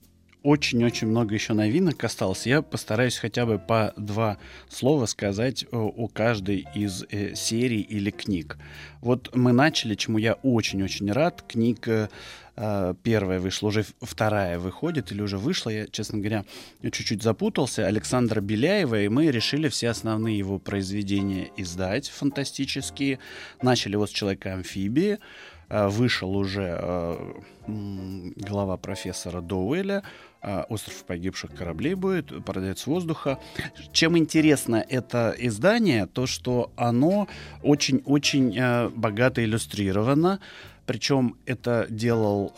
очень-очень 0.42 1.08
много 1.08 1.34
еще 1.34 1.52
новинок 1.52 2.02
осталось. 2.04 2.46
Я 2.46 2.62
постараюсь 2.62 3.16
хотя 3.16 3.44
бы 3.44 3.58
по 3.58 3.92
два 3.96 4.38
слова 4.68 5.06
сказать 5.06 5.66
о, 5.72 6.08
каждой 6.08 6.66
из 6.74 7.04
э, 7.10 7.34
серий 7.34 7.80
или 7.80 8.10
книг. 8.10 8.56
Вот 9.00 9.34
мы 9.34 9.52
начали, 9.52 9.94
чему 9.94 10.18
я 10.18 10.34
очень-очень 10.34 11.10
рад. 11.10 11.42
Книга 11.46 12.08
э, 12.56 12.94
первая 13.02 13.40
вышла, 13.40 13.68
уже 13.68 13.84
вторая 14.00 14.58
выходит 14.58 15.10
или 15.10 15.22
уже 15.22 15.38
вышла. 15.38 15.70
Я, 15.70 15.86
честно 15.88 16.18
говоря, 16.18 16.44
чуть-чуть 16.82 17.22
запутался. 17.22 17.86
Александра 17.86 18.40
Беляева, 18.40 19.02
и 19.02 19.08
мы 19.08 19.30
решили 19.30 19.68
все 19.68 19.88
основные 19.88 20.38
его 20.38 20.58
произведения 20.58 21.50
издать, 21.56 22.08
фантастические. 22.08 23.18
Начали 23.60 23.96
вот 23.96 24.10
с 24.10 24.12
«Человека-амфибии», 24.12 25.14
Э, 25.14 25.18
вышел 25.68 26.36
уже 26.36 26.78
э, 26.80 27.32
глава 27.66 28.76
профессора 28.76 29.40
Доуэля, 29.40 30.02
э, 30.42 30.62
«Остров 30.68 31.04
погибших 31.04 31.54
кораблей» 31.54 31.94
будет, 31.94 32.44
«Продавец 32.44 32.86
воздуха». 32.86 33.38
Чем 33.92 34.16
интересно 34.16 34.84
это 34.88 35.34
издание, 35.38 36.06
то, 36.06 36.26
что 36.26 36.72
оно 36.76 37.28
очень-очень 37.62 38.90
богато 38.90 39.44
иллюстрировано, 39.44 40.40
причем 40.86 41.36
это 41.44 41.86
делал 41.90 42.54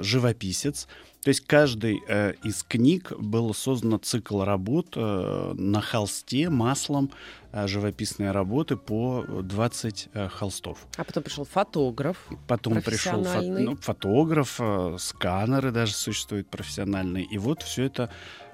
живописец, 0.00 0.88
то 1.26 1.30
есть 1.30 1.44
каждый 1.44 2.04
э, 2.06 2.34
из 2.44 2.62
книг 2.62 3.10
был 3.18 3.52
создан 3.52 3.98
цикл 4.00 4.44
работ 4.44 4.92
э, 4.94 5.54
на 5.56 5.80
холсте 5.80 6.50
маслом 6.50 7.10
э, 7.50 7.66
живописные 7.66 8.30
работы 8.30 8.76
по 8.76 9.24
20 9.26 10.08
э, 10.12 10.28
холстов. 10.28 10.86
А 10.96 11.02
потом 11.02 11.24
пришел 11.24 11.44
фотограф. 11.44 12.28
Потом 12.46 12.80
пришел 12.80 13.24
фо 13.24 13.42
ну, 13.42 13.74
фотограф, 13.74 14.60
э, 14.60 14.98
сканеры 15.00 15.72
даже 15.72 15.94
существуют 15.94 16.46
профессиональные. 16.46 17.24
И 17.24 17.38
вот 17.38 17.62
все 17.62 17.86
это 17.86 18.08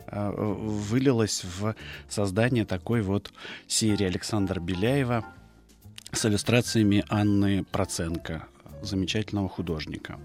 э, 0.07 0.31
вылилось 0.31 1.45
в 1.45 1.77
создание 2.09 2.65
такой 2.65 3.03
вот 3.03 3.35
серии 3.67 4.07
Александра 4.07 4.61
Беляева 4.61 5.27
с 6.11 6.25
иллюстрациями 6.25 7.05
Анны 7.11 7.65
Проценко, 7.65 8.47
замечательного 8.81 9.51
художника. 9.51 10.19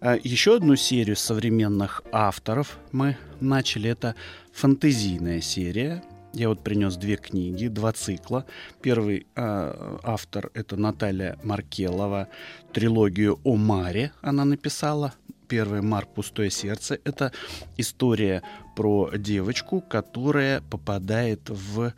А, 0.00 0.18
еще 0.22 0.56
одну 0.56 0.76
серию 0.76 1.16
современных 1.16 2.02
авторов 2.12 2.78
мы 2.92 3.16
начали. 3.40 3.90
Это 3.90 4.14
фантазийная 4.52 5.40
серия. 5.40 6.02
Я 6.34 6.50
вот 6.50 6.62
принес 6.62 6.96
две 6.96 7.16
книги, 7.16 7.68
два 7.68 7.92
цикла. 7.92 8.44
Первый 8.82 9.26
э, 9.34 9.98
автор 10.02 10.50
это 10.52 10.76
Наталья 10.76 11.38
Маркелова. 11.42 12.28
Трилогию 12.74 13.40
о 13.42 13.56
Маре 13.56 14.12
она 14.20 14.44
написала. 14.44 15.14
Первый 15.48 15.80
«Мар. 15.80 16.06
Пустое 16.06 16.50
сердце»— 16.50 16.98
это 17.04 17.32
история 17.76 18.42
про 18.74 19.12
девочку, 19.16 19.80
которая 19.80 20.60
попадает 20.60 21.48
в 21.48 21.94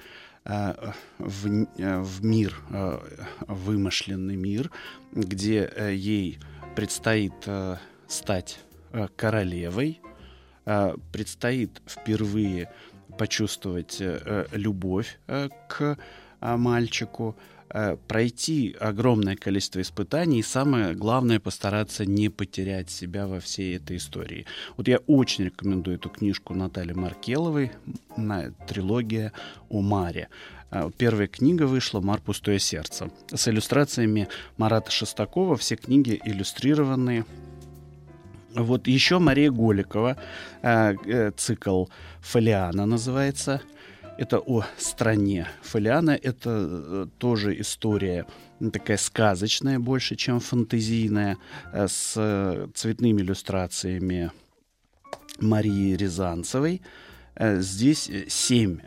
в, 1.19 1.67
в 1.69 2.25
мир, 2.25 2.57
вымышленный 3.47 4.37
мир, 4.37 4.71
где 5.13 5.71
ей 5.93 6.39
предстоит 6.77 7.35
э, 7.47 7.77
стать 8.07 8.59
э, 8.93 9.09
королевой, 9.17 10.01
э, 10.65 10.95
предстоит 11.13 11.83
впервые 11.87 12.71
почувствовать 13.19 13.99
э, 14.01 14.47
любовь 14.53 15.19
э, 15.27 15.49
к 15.69 15.99
э, 16.41 16.57
мальчику, 16.57 17.37
э, 17.71 17.97
пройти 18.07 18.77
огромное 18.81 19.37
количество 19.37 19.81
испытаний 19.81 20.39
и 20.39 20.43
самое 20.43 20.95
главное 20.95 21.41
постараться 21.41 22.07
не 22.07 22.29
потерять 22.29 22.91
себя 22.91 23.27
во 23.27 23.41
всей 23.41 23.77
этой 23.77 23.97
истории. 23.97 24.47
Вот 24.77 24.89
я 24.89 24.99
очень 25.07 25.47
рекомендую 25.47 25.97
эту 25.97 26.09
книжку 26.09 26.55
Натальи 26.55 26.93
Маркеловой, 26.93 27.73
трилогия 28.67 29.33
о 29.69 29.81
Маре. 29.81 30.29
А, 30.71 30.91
первая 30.91 31.29
книга 31.29 31.67
вышла 31.67 32.01
«Мар. 32.01 32.21
Пустое 32.21 32.59
сердце». 32.59 33.11
С 33.33 33.49
иллюстрациями 33.49 34.29
Марата 34.57 34.91
Шестакова. 34.91 35.57
Все 35.57 35.77
книги 35.77 36.21
иллюстрированные. 36.25 37.25
Вот 38.55 38.87
еще 38.87 39.19
Мария 39.19 39.51
Голикова. 39.51 40.17
А, 40.63 40.93
э, 40.93 41.31
цикл 41.37 41.87
«Фолиана» 42.21 42.87
называется. 42.87 43.63
Это 44.19 44.41
о 44.41 44.65
стране. 44.77 45.47
Фолиана— 45.63 46.11
это 46.23 46.51
э, 46.51 47.07
тоже 47.19 47.59
история 47.61 48.27
такая 48.73 48.97
сказочная 48.97 49.79
больше, 49.79 50.17
чем 50.17 50.41
фантазийная, 50.41 51.39
э, 51.73 51.87
с 51.89 52.69
цветными 52.75 53.23
иллюстрациями 53.23 54.33
Марии 55.41 55.95
Рязанцевой. 55.95 56.83
Здесь 57.41 58.11
семь 58.27 58.81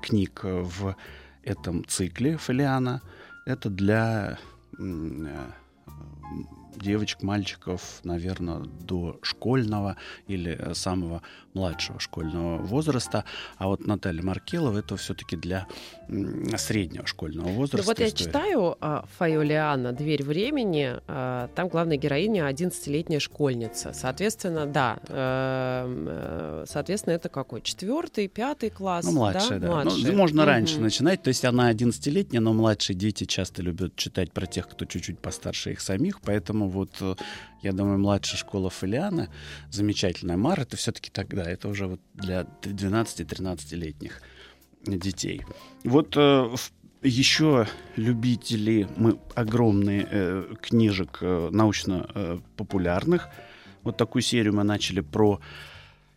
книг 0.00 0.40
в 0.42 0.96
этом 1.42 1.84
цикле 1.86 2.36
Фолиана. 2.36 3.02
Это 3.46 3.70
для 3.70 4.38
э, 4.78 4.82
девочек, 6.76 7.22
мальчиков, 7.22 8.00
наверное, 8.04 8.58
до 8.58 9.18
школьного 9.22 9.96
или 10.26 10.72
самого 10.74 11.22
младшего 11.56 11.98
школьного 11.98 12.58
возраста. 12.58 13.24
А 13.56 13.66
вот 13.66 13.86
Наталья 13.86 14.22
Маркелова 14.22 14.78
это 14.78 14.96
все-таки 14.96 15.36
для 15.36 15.66
среднего 16.56 17.06
школьного 17.06 17.48
возраста. 17.48 17.78
Ну, 17.78 17.84
вот 17.84 17.98
я 17.98 18.10
читаю 18.10 18.76
а, 18.80 19.06
Файолиана 19.18 19.92
«Дверь 19.92 20.22
времени». 20.22 20.96
А, 21.08 21.48
там 21.54 21.68
главная 21.68 21.96
героиня 21.96 22.48
11-летняя 22.48 23.20
школьница. 23.20 23.92
Соответственно, 23.94 24.66
да. 24.66 24.98
А, 25.08 26.64
соответственно, 26.68 27.14
это 27.14 27.30
какой? 27.30 27.62
Четвертый, 27.62 28.28
пятый 28.28 28.68
класс? 28.68 29.06
Ну, 29.06 29.12
младший, 29.12 29.58
да. 29.58 29.82
да. 29.82 29.90
Ну, 29.90 30.12
можно 30.12 30.42
угу. 30.42 30.50
раньше 30.50 30.78
начинать. 30.80 31.22
То 31.22 31.28
есть 31.28 31.44
она 31.44 31.72
11-летняя, 31.72 32.40
но 32.40 32.52
младшие 32.52 32.96
дети 32.96 33.24
часто 33.24 33.62
любят 33.62 33.96
читать 33.96 34.32
про 34.32 34.46
тех, 34.46 34.68
кто 34.68 34.84
чуть-чуть 34.84 35.18
постарше 35.18 35.72
их 35.72 35.80
самих. 35.80 36.20
Поэтому 36.20 36.68
вот 36.68 36.90
э, 37.00 37.14
я 37.62 37.72
думаю, 37.72 37.98
младшая 37.98 38.38
школа 38.38 38.70
Фолиана, 38.70 39.28
замечательная. 39.70 40.36
Мар 40.36 40.60
это 40.60 40.76
все-таки 40.76 41.10
тогда, 41.10 41.45
это 41.48 41.68
уже 41.68 41.86
вот 41.86 42.00
для 42.14 42.46
12-13-летних 42.62 44.20
детей. 44.86 45.42
Вот 45.84 46.16
э, 46.16 46.54
еще 47.02 47.66
любители 47.96 48.88
мы 48.96 49.18
огромные 49.34 50.08
э, 50.10 50.54
книжек 50.60 51.18
э, 51.20 51.48
научно-популярных. 51.52 53.28
Вот 53.82 53.96
такую 53.96 54.22
серию 54.22 54.54
мы 54.54 54.64
начали 54.64 55.00
про 55.00 55.40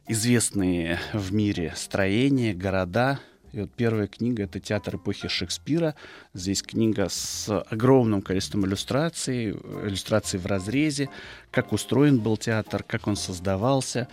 известные 0.07 0.99
в 1.13 1.33
мире 1.33 1.73
строения, 1.75 2.53
города. 2.53 3.19
И 3.51 3.61
вот 3.61 3.71
первая 3.71 4.07
книга— 4.07 4.43
это 4.45 4.59
«Театр 4.59 4.95
эпохи 4.97 5.27
Шекспира». 5.27 5.95
Здесь 6.33 6.61
книга 6.61 7.09
с 7.09 7.49
огромным 7.69 8.21
количеством 8.21 8.65
иллюстраций, 8.65 9.51
иллюстраций 9.51 10.39
в 10.39 10.45
разрезе, 10.45 11.09
как 11.49 11.73
устроен 11.73 12.19
был 12.19 12.37
театр, 12.37 12.83
как 12.83 13.07
он 13.07 13.15
создавался, 13.15 14.07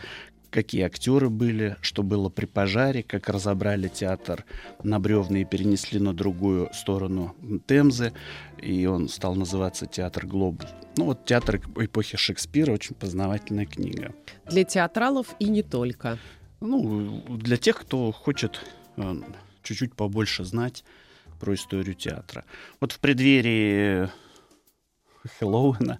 какие 0.51 0.82
актеры 0.82 1.28
были, 1.28 1.76
что 1.80 2.03
было 2.03 2.28
при 2.28 2.47
пожаре, 2.47 3.03
как 3.03 3.28
разобрали 3.28 3.88
театр 3.88 4.44
на 4.82 4.99
бревна 4.99 5.38
и 5.38 5.44
перенесли 5.44 6.01
на 6.01 6.12
другую 6.12 6.70
сторону 6.72 7.34
Темзы, 7.66 8.12
и 8.59 8.86
он 8.86 9.09
стал 9.09 9.34
называться 9.34 9.86
«Театр 9.86 10.26
Глобус». 10.26 10.68
Ну 10.97 11.07
вот 11.07 11.24
«Театр 11.24 11.61
эпохи 11.76 12.16
Шекспира» 12.16 12.72
очень 12.72 12.94
познавательная 12.94 13.66
книга. 13.66 14.14
Для 14.47 14.64
театралов 14.64 15.34
и 15.38 15.49
не 15.49 15.62
только. 15.62 16.18
Ну, 16.61 17.22
для 17.28 17.57
тех, 17.57 17.78
кто 17.80 18.12
хочет 18.12 18.61
э, 18.97 19.14
чуть-чуть 19.62 19.94
побольше 19.94 20.44
знать 20.44 20.84
про 21.38 21.55
историю 21.55 21.94
театра. 21.94 22.44
Вот 22.80 22.92
в 22.92 22.99
преддверии 22.99 24.09
Хэллоуина 25.38 25.99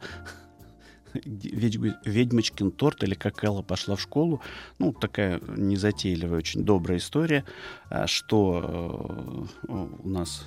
«Ведьмочкин 1.25 2.71
торт» 2.73 3.03
или 3.03 3.15
«Как 3.15 3.45
Элла 3.45 3.63
пошла 3.63 3.97
в 3.97 4.01
школу». 4.01 4.41
Ну, 4.79 4.93
такая 4.93 5.41
незатейливая, 5.57 6.39
очень 6.39 6.65
добрая 6.65 6.99
история, 6.99 7.45
а, 7.91 8.07
что 8.07 9.49
э, 9.69 9.77
у 10.03 10.09
нас 10.09 10.47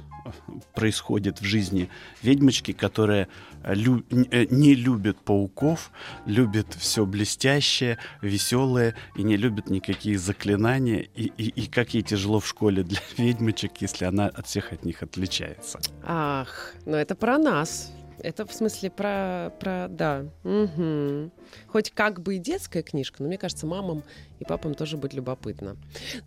происходит 0.73 1.41
в 1.41 1.45
жизни 1.45 1.89
ведьмочки, 2.21 2.71
которая 2.73 3.27
лю- 3.63 4.03
э, 4.09 4.45
не 4.49 4.75
любит 4.75 5.17
пауков, 5.19 5.91
любит 6.25 6.73
все 6.75 7.05
блестящее, 7.05 7.97
веселое 8.21 8.95
и 9.15 9.23
не 9.23 9.37
любит 9.37 9.69
никакие 9.69 10.17
заклинания. 10.17 11.07
И, 11.15 11.31
и, 11.37 11.49
и 11.49 11.67
как 11.67 11.93
ей 11.93 12.03
тяжело 12.03 12.39
в 12.39 12.47
школе 12.47 12.83
для 12.83 12.99
ведьмочек, 13.17 13.81
если 13.81 14.05
она 14.05 14.27
от 14.27 14.47
всех 14.47 14.73
от 14.73 14.85
них 14.85 15.03
отличается. 15.03 15.79
Ах, 16.03 16.73
ну 16.85 16.95
это 16.95 17.15
про 17.15 17.37
нас. 17.37 17.91
Это 18.23 18.45
в 18.45 18.53
смысле 18.53 18.89
про, 18.89 19.51
про 19.59 19.87
да. 19.89 20.25
Угу. 20.43 21.31
Хоть 21.67 21.91
как 21.91 22.21
бы 22.21 22.35
и 22.35 22.39
детская 22.39 22.83
книжка, 22.83 23.21
но 23.21 23.27
мне 23.27 23.37
кажется, 23.37 23.65
мамам 23.65 24.03
и 24.39 24.45
папам 24.45 24.75
тоже 24.75 24.97
будет 24.97 25.13
любопытно. 25.13 25.77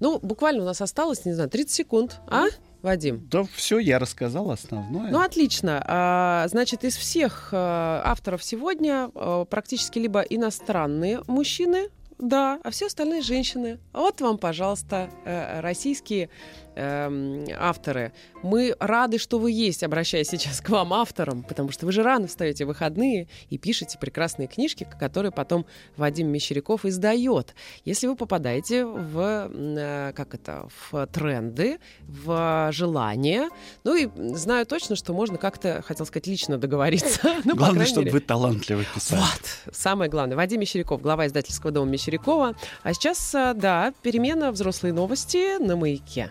Ну, 0.01 0.19
буквально 0.21 0.63
у 0.63 0.67
нас 0.67 0.81
осталось, 0.81 1.25
не 1.25 1.33
знаю, 1.33 1.51
30 1.51 1.71
секунд, 1.71 2.21
а? 2.27 2.47
Вадим? 2.83 3.29
Да 3.31 3.45
все, 3.45 3.79
я 3.79 3.99
рассказал 3.99 4.51
основное. 4.51 5.11
Ну, 5.11 5.21
отлично. 5.21 5.83
А, 5.87 6.47
значит, 6.49 6.85
из 6.85 6.97
всех 6.97 7.51
а, 7.53 8.03
авторов 8.05 8.43
сегодня 8.43 9.11
а, 9.15 9.45
практически 9.45 9.99
либо 10.01 10.21
иностранные 10.21 11.23
мужчины, 11.29 11.91
да, 12.19 12.61
а 12.63 12.71
все 12.71 12.87
остальные 12.87 13.23
женщины. 13.23 13.79
Вот 13.93 14.21
вам, 14.21 14.39
пожалуйста, 14.39 15.11
э, 15.25 15.61
российские 15.61 16.31
э, 16.75 17.45
авторы. 17.59 18.13
Мы 18.43 18.75
рады, 18.79 19.19
что 19.19 19.39
вы 19.39 19.53
есть, 19.53 19.83
обращаясь 19.83 20.29
сейчас 20.29 20.61
к 20.61 20.69
вам, 20.69 20.93
авторам, 20.93 21.43
потому 21.43 21.71
что 21.71 21.87
вы 21.87 21.93
же 21.93 22.03
рано 22.03 22.27
встаете 22.27 22.65
в 22.65 22.69
выходные 22.69 23.29
и 23.51 23.59
пишете 23.59 23.99
прекрасные 23.99 24.49
книжки, 24.49 24.89
которые 24.99 25.33
потом 25.33 25.67
Вадим 25.97 26.29
Мещеряков 26.29 26.85
издает. 26.85 27.55
Если 27.85 28.07
вы 28.07 28.17
попадаете 28.17 28.85
в, 28.85 29.51
э, 29.53 30.13
как 30.15 30.35
это, 30.35 30.69
в 30.91 31.07
тренды, 31.07 31.79
в 32.01 32.71
желания, 32.73 33.51
ну 33.85 33.95
и 33.95 34.09
знаю 34.35 34.67
точно, 34.67 34.97
что 34.97 35.13
можно 35.13 35.39
как-то, 35.39 35.83
хотел 35.83 36.07
сказать, 36.07 36.27
лично 36.27 36.59
договориться. 36.59 37.21
ну, 37.45 37.55
главное, 37.55 37.87
чтобы 37.87 38.07
мере. 38.07 38.13
вы 38.13 38.21
талантливо 38.21 38.85
писали. 38.95 39.21
Вот, 39.21 39.75
самое 39.75 40.11
главное. 40.11 40.37
Вадим 40.37 40.61
Мещеряков, 40.61 41.01
глава 41.01 41.27
издательского 41.27 41.73
дома 41.73 41.91
Мещерякова. 41.91 42.55
А 42.83 42.95
сейчас, 42.95 43.35
э, 43.35 43.53
да, 43.55 43.93
перемена 44.03 44.51
«Взрослые 44.53 44.93
новости» 44.93 45.59
на 45.59 45.77
«Маяке». 45.77 46.31